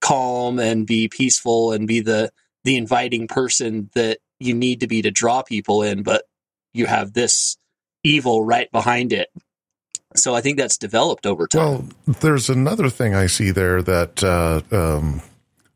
[0.00, 2.30] calm and be peaceful and be the
[2.64, 6.24] the inviting person that you need to be to draw people in, but
[6.72, 7.56] you have this
[8.04, 9.28] evil right behind it.
[10.16, 11.60] So I think that's developed over time.
[11.60, 11.88] Well,
[12.20, 15.22] there's another thing I see there that, uh, um,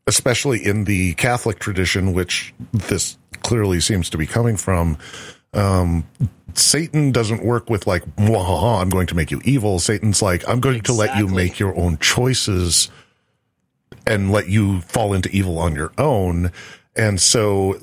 [0.07, 4.97] especially in the Catholic tradition, which this clearly seems to be coming from,
[5.53, 6.07] um,
[6.55, 9.79] Satan doesn't work with like, "Mwahaha, I'm going to make you evil.
[9.79, 12.89] Satan's like, I'm going to let you make your own choices
[14.05, 16.51] and let you fall into evil on your own.
[16.95, 17.79] And so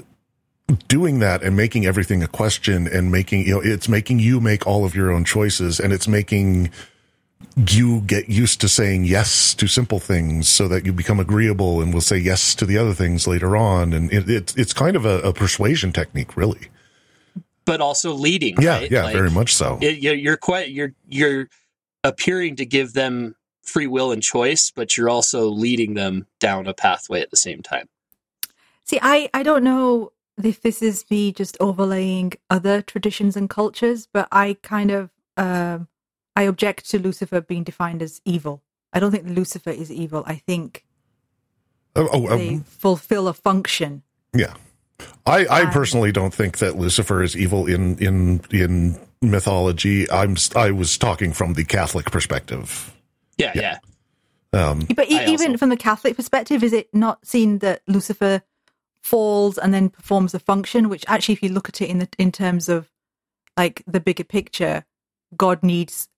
[0.88, 4.66] doing that and making everything a question and making, you know, it's making you make
[4.66, 6.70] all of your own choices and it's making
[7.57, 11.92] you get used to saying yes to simple things so that you become agreeable and
[11.92, 13.92] will say yes to the other things later on.
[13.92, 16.68] And it, it's, it's kind of a, a persuasion technique, really.
[17.64, 18.61] but also leading.
[18.61, 18.78] Yeah.
[18.78, 18.90] right?
[18.90, 19.05] Yeah.
[19.05, 19.78] Like, very much so.
[19.80, 21.48] It, you're you're quite you're you're
[22.05, 26.74] appearing to give them free will and choice, but you're also leading them down a
[26.74, 27.88] pathway at the same time.
[28.84, 34.09] See, I, I don't know if this is me just overlaying other traditions and cultures,
[34.12, 35.86] but I kind of um,
[36.37, 38.62] I object to Lucifer being defined as evil.
[38.93, 40.22] I don't think Lucifer is evil.
[40.26, 40.85] I think
[41.97, 44.03] oh, oh, they um, fulfill a function.
[44.35, 44.55] yeah.
[45.26, 50.11] I, I Um, personally don't think that Lucifer is evil in, in, in mythology.
[50.11, 52.93] I'm, I was talking from the Catholic perspective.
[53.39, 53.78] Yeah, Yeah.
[54.53, 54.70] yeah.
[54.70, 57.81] Um, But e- I also- even from the Catholic perspective, is it not seen that
[57.87, 58.43] Lucifer
[59.03, 60.89] falls and then performs a function?
[60.91, 62.91] Which actually, if you look at it in the in terms of
[63.57, 64.85] like the bigger picture,
[65.37, 66.09] God needs.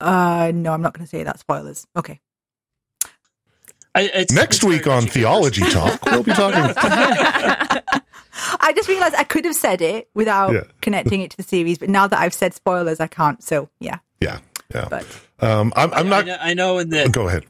[0.00, 1.38] Uh no, I'm not going to say that.
[1.40, 1.86] Spoilers.
[1.96, 2.20] Okay.
[3.94, 6.60] I, it's, next it's week on much- Theology Talk, we'll be talking.
[8.60, 10.64] I just realized I could have said it without Yeah.
[10.80, 13.42] connecting it to the series, but now that I've said spoilers, I can't.
[13.42, 14.38] So yeah, Yeah.
[14.72, 14.86] Yeah.
[14.90, 15.04] but
[15.40, 16.26] Um, I'm, I'm I, not.
[16.26, 17.44] know, I know in the Go ahead.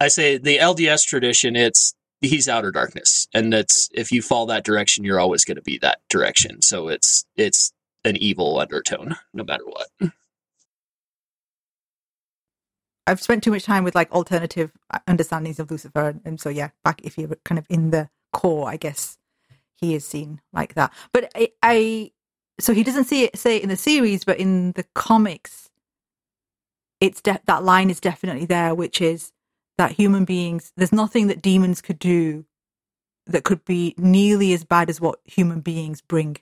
[0.00, 4.64] I say the LDS tradition, it's he's outer darkness, and that's if you fall that
[4.64, 6.62] direction, you're always going to be that direction.
[6.62, 7.72] So it's it's
[8.04, 9.88] an evil undertone, no matter what.
[13.06, 16.70] I've spent too much time with like alternative uh, understandings of Lucifer, and so yeah,
[16.84, 19.18] back if you're kind of in the core, I guess
[19.74, 20.92] he is seen like that.
[21.12, 22.12] But I, I
[22.60, 25.70] so he doesn't see it say it in the series, but in the comics,
[27.00, 29.32] it's de- that line is definitely there, which is
[29.78, 32.46] that human beings, there's nothing that demons could do
[33.26, 36.36] that could be nearly as bad as what human beings bring,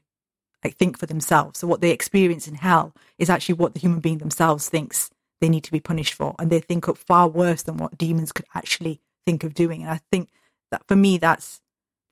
[0.64, 1.60] like think for themselves.
[1.60, 5.11] So what they experience in hell is actually what the human being themselves thinks
[5.42, 8.30] they need to be punished for, and they think of far worse than what demons
[8.30, 9.82] could actually think of doing.
[9.82, 10.30] And I think
[10.70, 11.60] that for me, that's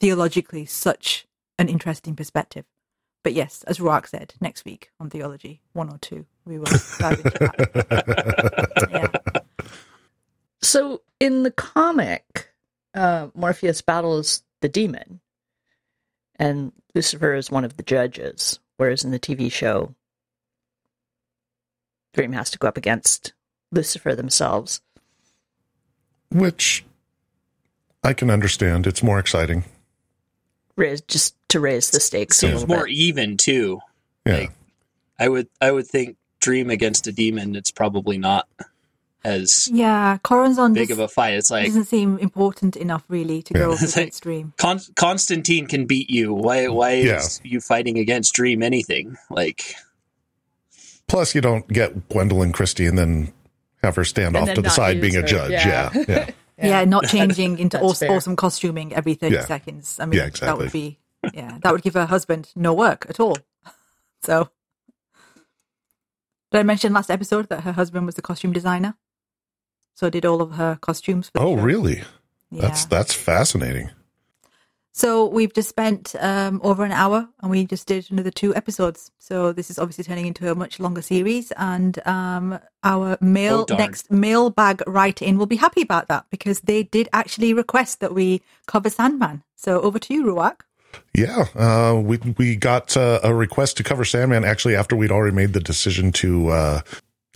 [0.01, 2.65] theologically such an interesting perspective.
[3.23, 6.67] But yes, as Rhuarc said, next week on Theology one or two, we will
[6.99, 8.81] dive into that.
[8.91, 9.41] Yeah.
[10.63, 12.53] So in the comic,
[12.95, 15.21] uh, Morpheus battles the demon,
[16.37, 18.59] and Lucifer is one of the judges.
[18.77, 19.95] Whereas in the TV show,
[22.13, 23.33] Dream has to go up against
[23.73, 24.81] Lucifer themselves.
[26.33, 26.85] Which
[28.05, 28.87] I can understand.
[28.87, 29.65] It's more exciting.
[30.77, 32.95] Raise, just to raise the stakes a Seems little more bit.
[32.95, 33.81] even too.
[34.25, 34.35] Yeah.
[34.39, 34.53] Like,
[35.19, 38.49] I would I would think Dream against a demon, it's probably not
[39.25, 41.35] as Yeah, Choronzon big does, of a fight.
[41.35, 43.61] It's like doesn't seem important enough really to Yeah.
[43.67, 44.55] go up like- against Dream.
[44.57, 46.33] Con- Constantine can beat you.
[46.33, 47.19] Why why Yeah.
[47.19, 49.19] is you fighting against Dream anything?
[49.29, 49.75] Like
[51.11, 53.33] Plus, you don't get Gwendoline Christie and then
[53.83, 55.51] have her stand And off to the side being use a judge.
[55.53, 55.91] yeah.
[55.95, 56.05] Yeah.
[56.09, 56.31] Yeah.
[56.63, 59.45] Yeah, not changing into awesome, awesome costuming every 30 Yeah.
[59.47, 59.97] seconds.
[59.99, 60.99] I mean, Yeah, that would be,
[61.33, 63.39] yeah, that would give her husband no work at all.
[64.23, 64.51] So,
[66.53, 68.95] Did I mention last episode that her husband was the costume designer?
[69.95, 71.31] So did all of her costumes.
[71.31, 71.63] For the Oh, show.
[71.63, 72.03] really?
[72.51, 72.61] Yeah.
[72.63, 73.91] That's that's fascinating.
[74.93, 79.13] So we've just spent um, over an hour, and we just did another two episodes.
[79.19, 83.77] So this is obviously turning into a much longer series, and um, our mail Oh,
[83.77, 88.43] next mailbag write-in will be happy about that because they did actually request that we
[88.67, 89.43] cover Sandman.
[89.55, 90.63] So over to you, Rhuarc.
[91.15, 95.37] Yeah, uh, we we got uh, a request to cover Sandman actually after we'd already
[95.37, 96.81] made the decision to uh,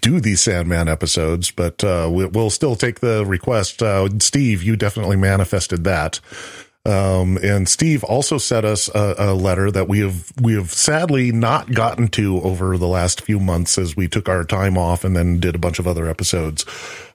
[0.01, 3.83] do these Sandman episodes, but uh, we, we'll still take the request.
[3.83, 6.21] Uh, Steve, you definitely manifested that.
[6.87, 11.33] Um, and Steve also sent us a, a letter that we have we have sadly
[11.33, 15.17] not gotten to over the last few months as we took our time off and
[15.17, 16.67] then did a bunch of other episodes.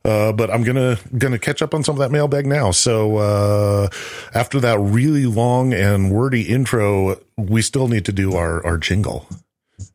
[0.04, 2.72] Uh, but I'm gonna gonna catch up on some of that mailbag now.
[2.72, 3.90] So uh,
[4.34, 9.28] after that really long and wordy intro, we still need to do our our jingle.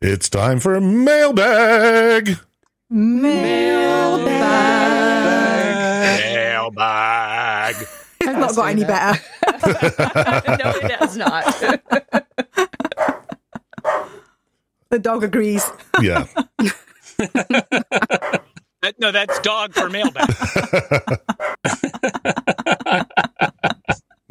[0.01, 2.39] It's time for mailbag.
[2.89, 4.35] Mailbag.
[6.17, 7.87] Mailbag.
[8.35, 9.19] I've not got any better.
[9.47, 9.51] no,
[10.81, 11.45] it has not.
[14.89, 15.69] the dog agrees.
[16.01, 16.25] Yeah.
[17.17, 18.41] That-
[18.99, 20.29] no, that's dog for mailbag.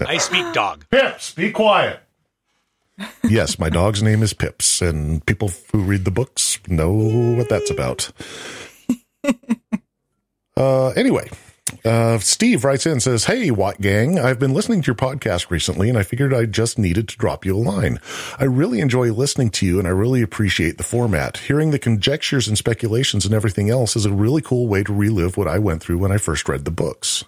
[0.07, 0.87] I speak dog.
[0.91, 2.01] Pips, be quiet.
[3.25, 7.71] yes, my dog's name is Pips, and people who read the books know what that's
[7.71, 8.13] about.
[10.57, 11.29] uh, anyway,
[11.85, 15.51] uh, Steve writes in and says, Hey, WOT Gang, I've been listening to your podcast
[15.51, 18.01] recently, and I figured I just needed to drop you a line.
[18.39, 21.39] I really enjoy listening to you, and I really appreciate the format.
[21.39, 25.37] Hearing the conjectures and speculations and everything else is a really cool way to relive
[25.37, 27.25] what I went through when I first read the books.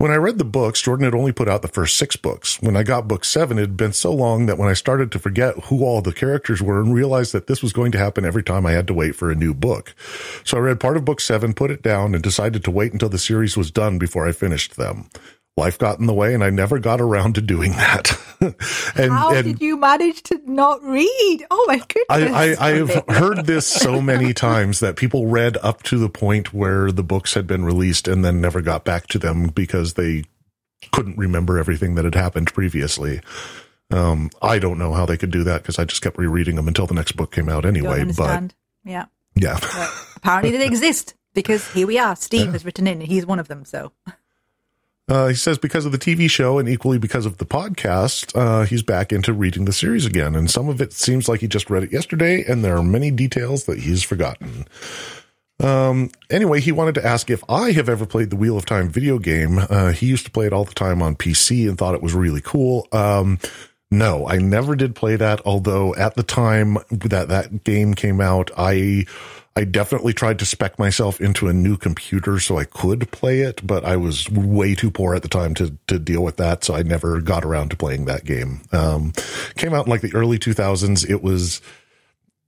[0.00, 2.58] When I read the books, Jordan had only put out the first six books.
[2.62, 5.18] When I got book seven, it had been so long that when I started to
[5.18, 8.42] forget who all the characters were and realized that this was going to happen every
[8.42, 9.94] time I had to wait for a new book.
[10.42, 13.10] So I read part of book seven, put it down, and decided to wait until
[13.10, 15.10] the series was done before I finished them.
[15.60, 18.18] Life got in the way, and I never got around to doing that.
[18.40, 21.46] and, How and did you manage to not read?
[21.50, 22.06] Oh my goodness!
[22.08, 26.08] I, I, I have heard this so many times that people read up to the
[26.08, 29.94] point where the books had been released and then never got back to them because
[29.94, 30.24] they
[30.92, 33.20] couldn't remember everything that had happened previously.
[33.90, 36.68] Um, I don't know how they could do that because I just kept rereading them
[36.68, 38.10] until the next book came out anyway.
[38.16, 39.04] But yeah,
[39.34, 42.16] yeah, but apparently they exist because here we are.
[42.16, 43.66] Steve has written in, and he's one of them.
[43.66, 43.92] So
[45.10, 48.64] Uh, he says because of the TV show and equally because of the podcast, uh,
[48.64, 50.36] he's back into reading the series again.
[50.36, 53.10] And some of it seems like he just read it yesterday, and there are many
[53.10, 54.66] details that he's forgotten.
[55.58, 58.88] Um, anyway, he wanted to ask if I have ever played the Wheel of Time
[58.88, 59.58] video game.
[59.58, 62.14] Uh, he used to play it all the time on PC and thought it was
[62.14, 62.86] really cool.
[62.92, 63.38] Um,
[63.90, 65.40] no, I never did play that.
[65.44, 69.06] Although at the time that that game came out, I
[69.56, 73.66] I definitely tried to spec myself into a new computer so I could play it,
[73.66, 76.74] but I was way too poor at the time to to deal with that, so
[76.74, 78.62] I never got around to playing that game.
[78.72, 79.12] Um,
[79.56, 81.08] came out in like the early 2000s.
[81.08, 81.60] It was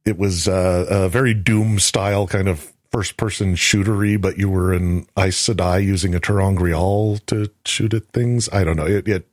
[0.04, 4.72] it was uh, a very Doom style kind of first person shootery, but you were
[4.72, 8.48] an Aes Sedai using a ter'angreal to shoot at things.
[8.52, 8.86] I don't know.
[8.86, 9.28] It, it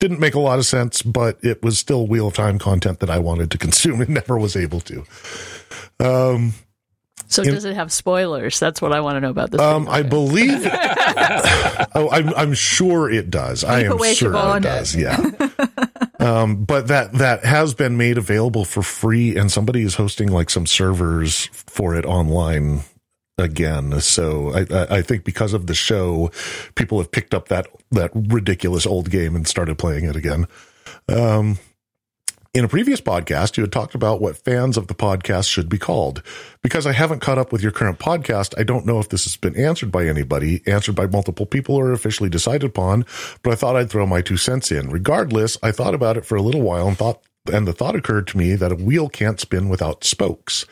[0.00, 3.10] didn't make a lot of sense, but it was still Wheel of Time content that
[3.10, 5.04] I wanted to consume and never was able to.
[6.00, 6.54] Um,
[7.28, 8.58] So In- does it have spoilers?
[8.58, 9.60] That's what I want to know about this.
[9.60, 10.60] um, I believe.
[11.94, 13.62] oh, I'm I'm sure it does.
[13.62, 14.96] I am sure it does.
[14.96, 15.16] Yeah.
[16.18, 20.50] um, but that that has been made available for free, and somebody is hosting like
[20.50, 22.80] some servers for it online
[23.40, 24.00] again.
[24.00, 26.30] So I, I think because of the show,
[26.74, 30.46] people have picked up that that ridiculous old game and started playing it again.
[31.08, 31.58] Um,
[32.52, 35.78] in a previous podcast, you had talked about what fans of the podcast should be
[35.78, 36.20] called.
[36.62, 39.36] Because I haven't caught up with your current podcast, I don't know if this has
[39.36, 43.06] been answered by anybody, answered by multiple people, or officially decided upon,
[43.44, 44.90] but I thought I'd throw my two cents in.
[44.90, 47.22] Regardless, I thought about it for a little while and thought,
[47.52, 50.66] and the thought occurred to me that a wheel can't spin without spokes.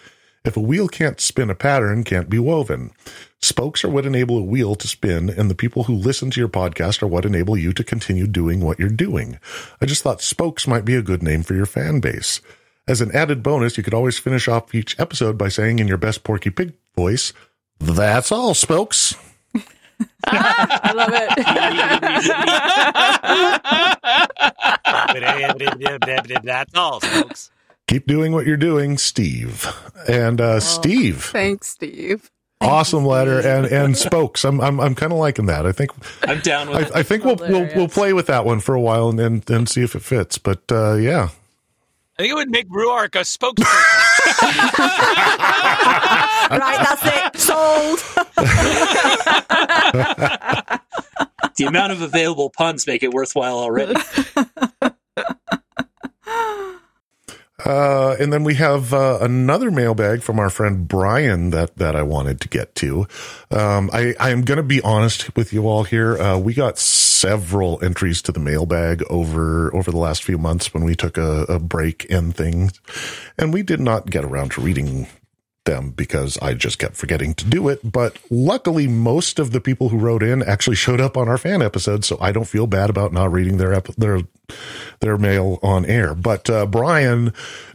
[0.44, 2.92] If a wheel can't spin, a pattern can't be woven.
[3.40, 6.48] Spokes are what enable a wheel to spin, and the people who listen to your
[6.48, 9.38] podcast are what enable you to continue doing what you're doing.
[9.80, 12.40] I just thought spokes might be a good name for your fan base.
[12.86, 15.98] As an added bonus, you could always finish off each episode by saying in your
[15.98, 17.32] best Porky Pig voice,
[17.78, 19.14] That's all, spokes.
[20.24, 21.28] I love it.
[26.44, 27.50] That's all, folks.
[27.88, 29.66] Keep doing what you're doing, Steve.
[30.06, 32.30] And uh, Steve, Thanks, Steve.
[32.60, 34.44] awesome letter, and and spokes.
[34.44, 35.66] I'm I'm I'm kind of liking that.
[35.66, 35.90] I think
[36.22, 36.92] I'm down with it.
[36.94, 39.50] I, I think we'll, we'll we'll play with that one for a while and and,
[39.50, 40.38] and see if it fits.
[40.38, 41.30] But uh, yeah,
[42.18, 43.64] I think it would make Rhuarc a spokesperson.
[46.58, 47.40] right, that's it.
[47.40, 47.98] Sold.
[51.56, 53.94] the amount of available puns make it worthwhile already.
[57.64, 62.02] Uh, and then we have uh, another mailbag from our friend Brian that that I
[62.02, 63.06] wanted to get to.
[63.50, 66.16] Um, I I am going to be honest with you all here.
[66.16, 70.84] Uh, we got several entries to the mailbag over over the last few months when
[70.84, 72.80] we took a, a break and things,
[73.36, 75.08] and we did not get around to reading
[75.68, 77.80] them because I just kept forgetting to do it.
[77.84, 81.60] But luckily, most of the people who wrote in actually showed up on our fan
[81.62, 84.20] episode, so I don't feel bad about not reading their ep- their
[85.00, 86.14] their mail on air.
[86.14, 87.32] But uh, Brian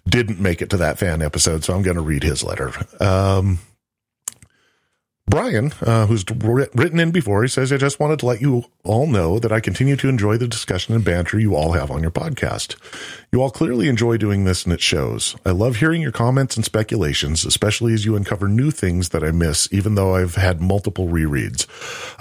[0.08, 2.72] didn't make it to that fan episode, so I'm going to read his letter.
[3.00, 3.60] Um,
[5.34, 9.08] Brian, uh, who's written in before, he says, I just wanted to let you all
[9.08, 12.12] know that I continue to enjoy the discussion and banter you all have on your
[12.12, 12.76] podcast.
[13.32, 15.36] You all clearly enjoy doing this and it shows.
[15.44, 19.32] I love hearing your comments and speculations, especially as you uncover new things that I
[19.32, 21.66] miss, even though I've had multiple rereads.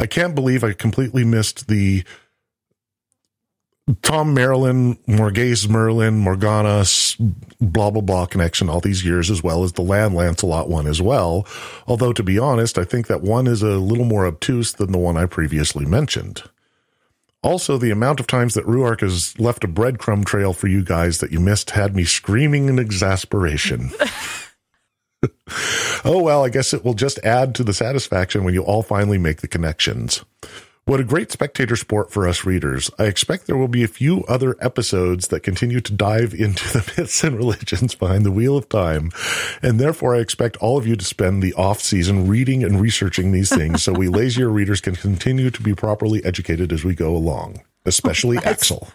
[0.00, 2.04] I can't believe I completely missed the
[4.03, 6.85] Thom Merrilin, Morgase Merlin, Morgana,
[7.61, 11.03] blah, blah, blah connection all these years, as well as the Lan Lancelot one as
[11.03, 11.47] well.
[11.89, 14.99] Although, to be honest, I think that one is a little more obtuse than the
[14.99, 16.45] one I previously mentioned.
[17.43, 21.18] Also, the amount of times that Rhuarc has left a breadcrumb trail for you guys
[21.18, 23.91] that you missed had me screaming in exasperation.
[26.05, 29.18] oh, well, I guess it will just add to the satisfaction when you all finally
[29.18, 30.24] make the connections.
[30.85, 32.91] What a great spectator sport for us readers.
[32.99, 36.93] I expect there will be a few other episodes that continue to dive into the
[36.97, 39.12] myths and religions behind the wheel of time.
[39.62, 43.30] And therefore, I expect all of you to spend the off season reading and researching
[43.30, 47.14] these things so we lazier readers can continue to be properly educated as we go
[47.14, 48.89] along, especially Axel.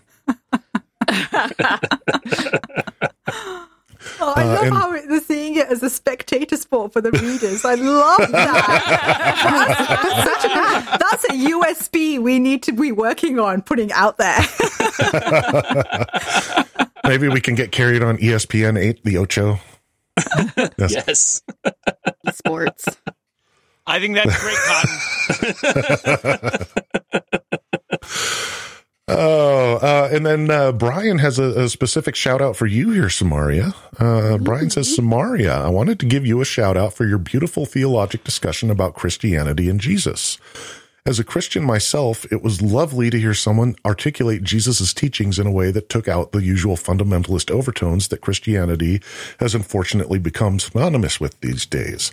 [4.20, 7.12] Oh, I Uh, love and- how they're seeing it as a spectator sport for the
[7.12, 7.64] readers.
[7.66, 10.00] I love that.
[10.04, 14.38] that's, such a, that's a USP we need to be working on putting out there.
[17.06, 19.60] Maybe we can get carried on ESPN 8, the Ocho.
[20.80, 21.42] yes.
[22.34, 22.86] Sports.
[23.86, 24.98] I think that's great, Cotton.
[29.10, 33.10] Oh, uh, and then uh, Brian has a, a specific shout out for you here,
[33.10, 33.74] Samaria.
[33.98, 37.66] Uh, Brian says, Samaria, I wanted to give you a shout out for your beautiful
[37.66, 40.38] theologic discussion about Christianity and Jesus.
[41.06, 45.52] As a Christian myself, it was lovely to hear someone articulate Jesus' teachings in a
[45.52, 49.02] way that took out the usual fundamentalist overtones that Christianity
[49.40, 52.12] has unfortunately become synonymous with these days.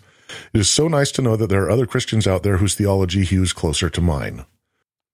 [0.53, 3.24] It is so nice to know that there are other Christians out there whose theology
[3.24, 4.45] hews closer to mine.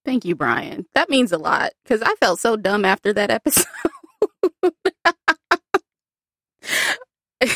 [0.04, 0.86] Thank you, Brian.
[0.94, 3.66] That means a lot because I felt so dumb after that episode.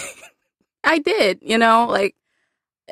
[0.84, 2.14] I did, you know, like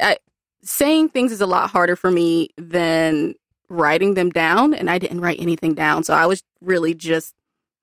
[0.00, 0.16] I,
[0.62, 3.34] saying things is a lot harder for me than
[3.68, 7.34] writing them down, and I didn't write anything down, so I was really just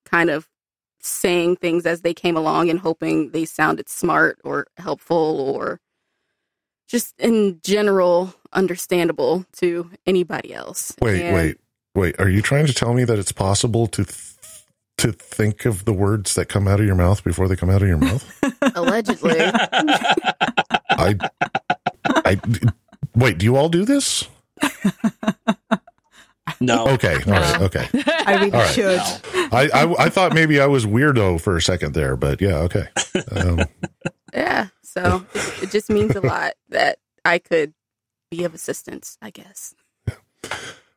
[0.06, 0.48] kind of
[1.02, 5.80] saying things as they came along and hoping they sounded smart or helpful or
[6.90, 10.94] just in general understandable to anybody else.
[11.02, 11.58] Wait, And- wait,
[11.96, 12.20] wait.
[12.20, 14.26] Are you trying to tell me that it's possible to th-
[14.98, 17.82] to think of the words that come out of your mouth before they come out
[17.82, 18.26] of your mouth?
[18.76, 19.38] Allegedly.
[20.90, 21.16] I,
[22.06, 22.38] I,
[23.16, 23.38] wait.
[23.38, 24.28] Do you all do this?
[26.60, 26.88] No.
[26.90, 27.88] Okay, all right, okay.
[28.26, 28.74] I really All right.
[28.74, 29.00] should.
[29.54, 32.88] I, I, I thought maybe I was weirdo for a second there, but yeah, okay.
[33.32, 33.62] Um,
[34.34, 34.68] yeah.
[34.90, 37.74] So it, it just means a lot that I could
[38.32, 39.74] be of assistance, I guess.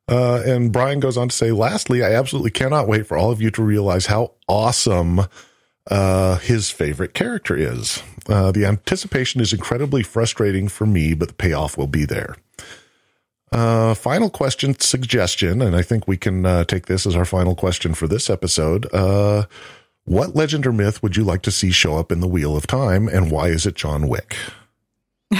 [0.09, 3.41] Uh, and Brian goes on to say, lastly, I absolutely cannot wait for all of
[3.41, 5.23] you to realize how awesome
[5.91, 8.03] uh, his favorite character is.
[8.29, 12.37] Uh, the anticipation is incredibly frustrating for me, but the payoff will be there.
[13.53, 17.55] Uh, final question suggestion, and I think we can uh, take this as our final
[17.55, 18.87] question for this episode.
[18.95, 19.45] Uh,
[20.05, 22.67] what legend or myth would you like to see show up in the Wheel of
[22.67, 24.37] Time, and why is it John Wick?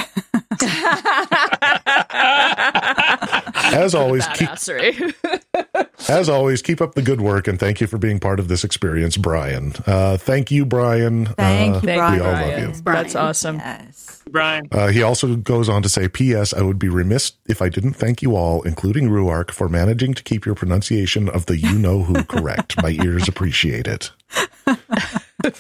[3.75, 4.49] As always, keep,
[6.09, 8.65] As always, keep up the good work and thank you for being part of this
[8.65, 9.73] experience, Brian.
[9.87, 11.27] Uh, thank you, Brian.
[11.27, 12.13] Thank Uh, you, Brian.
[12.15, 12.75] we all love Brian.
[12.75, 12.81] you.
[12.85, 13.57] That's awesome.
[13.57, 14.23] Yes.
[14.31, 14.69] Brian.
[14.73, 16.53] Uh, he also goes on to say, P.S.
[16.55, 20.23] I would be remiss if I didn't thank you all, including Rhuarc, for managing to
[20.23, 22.81] keep your pronunciation of the you know who correct.
[22.83, 24.11] My ears appreciate it.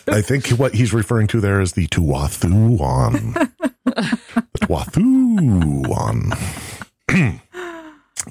[0.08, 3.34] I think what he's referring to there is the Tuatha'an.
[3.84, 6.32] the Tuatha'an.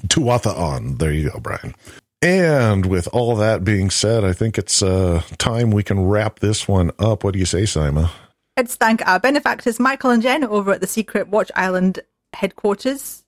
[0.08, 1.74] Tuatha There you go, Brian.
[2.22, 6.68] And with all that being said, I think it's uh, time we can wrap this
[6.68, 7.24] one up.
[7.24, 8.10] What do you say, Saimma?
[8.56, 12.00] Let's thank our benefactors, Michael and Jen, over at the Secret Watch Island
[12.32, 13.24] headquarters.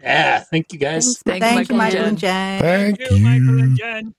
[0.00, 1.18] Yeah, thank you guys.
[1.18, 2.60] Thanks, Thank you, Michael Michael and and Jen.
[2.60, 3.76] Thank you, Michael and.
[3.76, 4.14] Jen.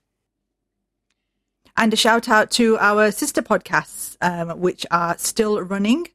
[1.78, 6.08] And a shout out to our sister podcasts, um, which are still running.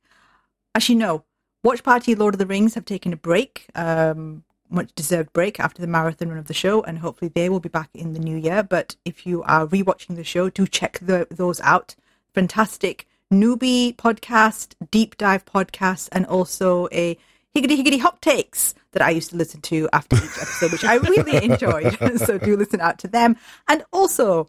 [0.74, 1.24] As you know,
[1.62, 5.82] Watch Party Lord of the Rings have taken a break, um, much deserved break after
[5.82, 8.36] the marathon run of the show, and hopefully they will be back in the new
[8.36, 8.62] year.
[8.62, 11.94] But if you are rewatching the show, do check the, those out.
[12.32, 17.18] Fantastic newbie podcast, deep dive podcast, and also a
[17.52, 20.94] higgity higgity hot takes that I used to listen to after each episode, which I
[20.94, 21.98] really enjoyed.
[22.18, 23.36] so do listen out to them.
[23.68, 24.48] And also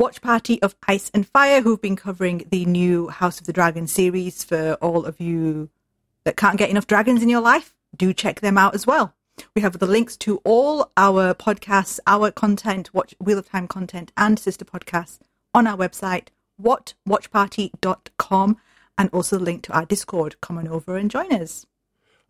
[0.00, 3.86] Watch Party of Ice and Fire, who've been covering the new House of the Dragon
[3.86, 5.68] series for all of you
[6.24, 7.76] that can't get enough dragons in your life.
[7.94, 9.12] Do check them out as well.
[9.54, 14.10] We have the links to all our podcasts, our content, Watch Wheel of Time content,
[14.16, 15.18] and sister podcasts
[15.52, 16.28] on our website,
[16.58, 18.56] whatwatchparty.com,
[18.96, 20.40] and also the link to our Discord.
[20.40, 21.66] Come on over and join us.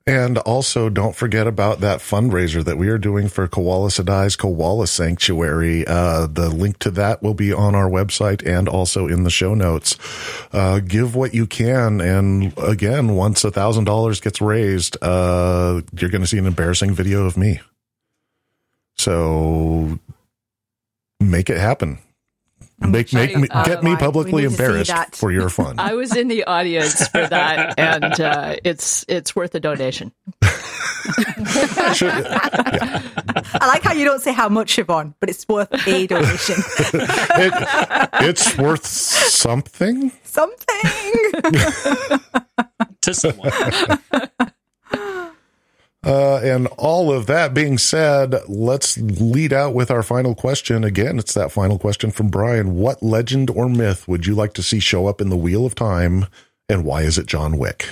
[0.07, 4.87] And also, don't forget about that fundraiser that we are doing for Koala Sadai's Koala
[4.87, 5.87] Sanctuary.
[5.87, 9.55] Uh, the link to that will be on our website and also in the show
[9.55, 9.97] notes.
[10.53, 12.01] Uh, give what you can.
[12.01, 16.95] And again, once a thousand dollars gets raised, uh, you're going to see an embarrassing
[16.95, 17.61] video of me.
[18.97, 19.99] So
[21.21, 21.99] make it happen.
[22.81, 25.79] Make, make me, uh, get me publicly need to see embarrassed for your fun.
[25.79, 30.13] I was in the audience for that, and uh, it's it's worth a donation.
[31.95, 32.11] Should-
[33.53, 36.57] I like how you don't say how much, Siobhan, but it's worth a donation.
[36.59, 40.11] it, it's worth something.
[40.25, 40.91] Something.
[43.03, 43.51] To someone.
[46.05, 50.83] Uh, and all of that being said, let's lead out with our final question.
[50.83, 52.75] Again, it's that final question from Brian.
[52.75, 55.75] What legend or myth would you like to see show up in the Wheel of
[55.75, 56.27] Time,
[56.71, 57.87] and why is it John Wick?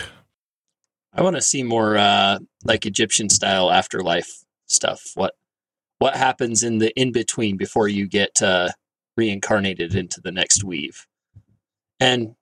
[1.12, 5.10] I want to see more uh, like Egyptian style afterlife stuff.
[5.14, 5.34] What
[5.98, 8.68] what happens in the in between before you get uh,
[9.16, 11.06] reincarnated into the next weave?
[12.00, 12.36] And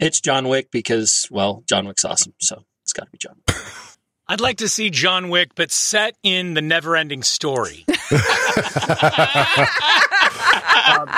[0.00, 3.36] it's John Wick because well, John Wick's awesome, so it's got to be John.
[3.46, 3.56] Wick.
[4.28, 7.84] I'd like to see John Wick, but set in the never-ending story.
[10.86, 11.08] Um,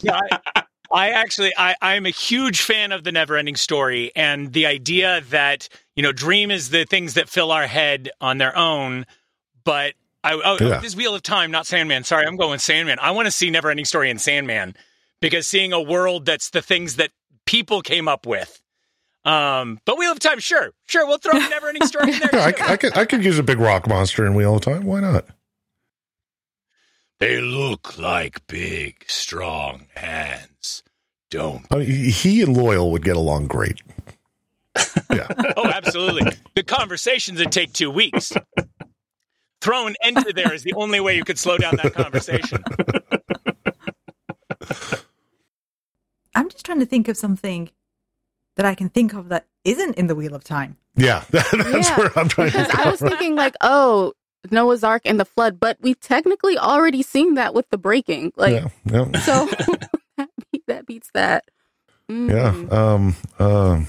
[0.00, 0.18] yeah,
[0.54, 5.20] I, I actually, I, I'm a huge fan of the never-ending story, and the idea
[5.30, 9.06] that you know, dream is the things that fill our head on their own,
[9.64, 9.94] but.
[10.24, 10.80] I, oh, Yeah.
[10.80, 12.02] this Wheel of Time, not Sandman.
[12.02, 12.98] Sorry, I'm going Sandman.
[13.00, 14.74] I want to see Never Ending Story in Sandman
[15.20, 17.10] because seeing a world that's the things that
[17.44, 18.60] people came up with.
[19.26, 22.30] Um, but Wheel of Time, sure, sure, we'll throw a Never Ending Story in there.
[22.32, 22.52] Yeah.
[22.60, 24.84] I, I could I could use a big rock monster in Wheel of Time.
[24.84, 25.26] Why not?
[27.18, 30.82] They look like big, strong hands.
[31.30, 31.66] Don't.
[31.72, 33.80] I mean, he and Loial would get along great.
[35.10, 36.32] Yeah, Oh, absolutely.
[36.54, 38.32] the conversations would take two weeks.
[39.62, 42.62] Thrown into there is the only way you could slow down that conversation.
[46.34, 47.70] I'm just trying to think of something
[48.56, 50.76] that I can think of that isn't in the Wheel of Time.
[50.96, 51.24] yeah.
[51.30, 53.08] That's Yeah, where I'm trying Because to I was go.
[53.08, 54.12] thinking like, oh,
[54.50, 58.32] Noah's Ark and the flood, but we technically already seen that with the breaking.
[58.36, 59.46] Like, yeah, yeah, so
[60.16, 61.44] that, be- that beats that.
[62.10, 62.30] Mm.
[62.30, 62.76] yeah.
[62.78, 63.86] Um, um,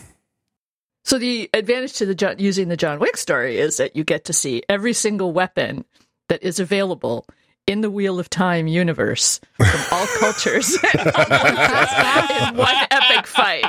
[1.06, 4.26] So the advantage to the John, using the John Wick story is that you get
[4.26, 5.86] to see every single weapon
[6.28, 7.26] that is available
[7.68, 13.66] in the Wheel of Time universe from all cultures in one epic fight.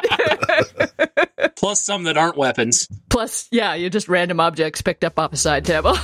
[1.57, 2.89] Plus some that aren't weapons.
[3.11, 5.97] Plus, yeah, you just random objects picked up off a side table.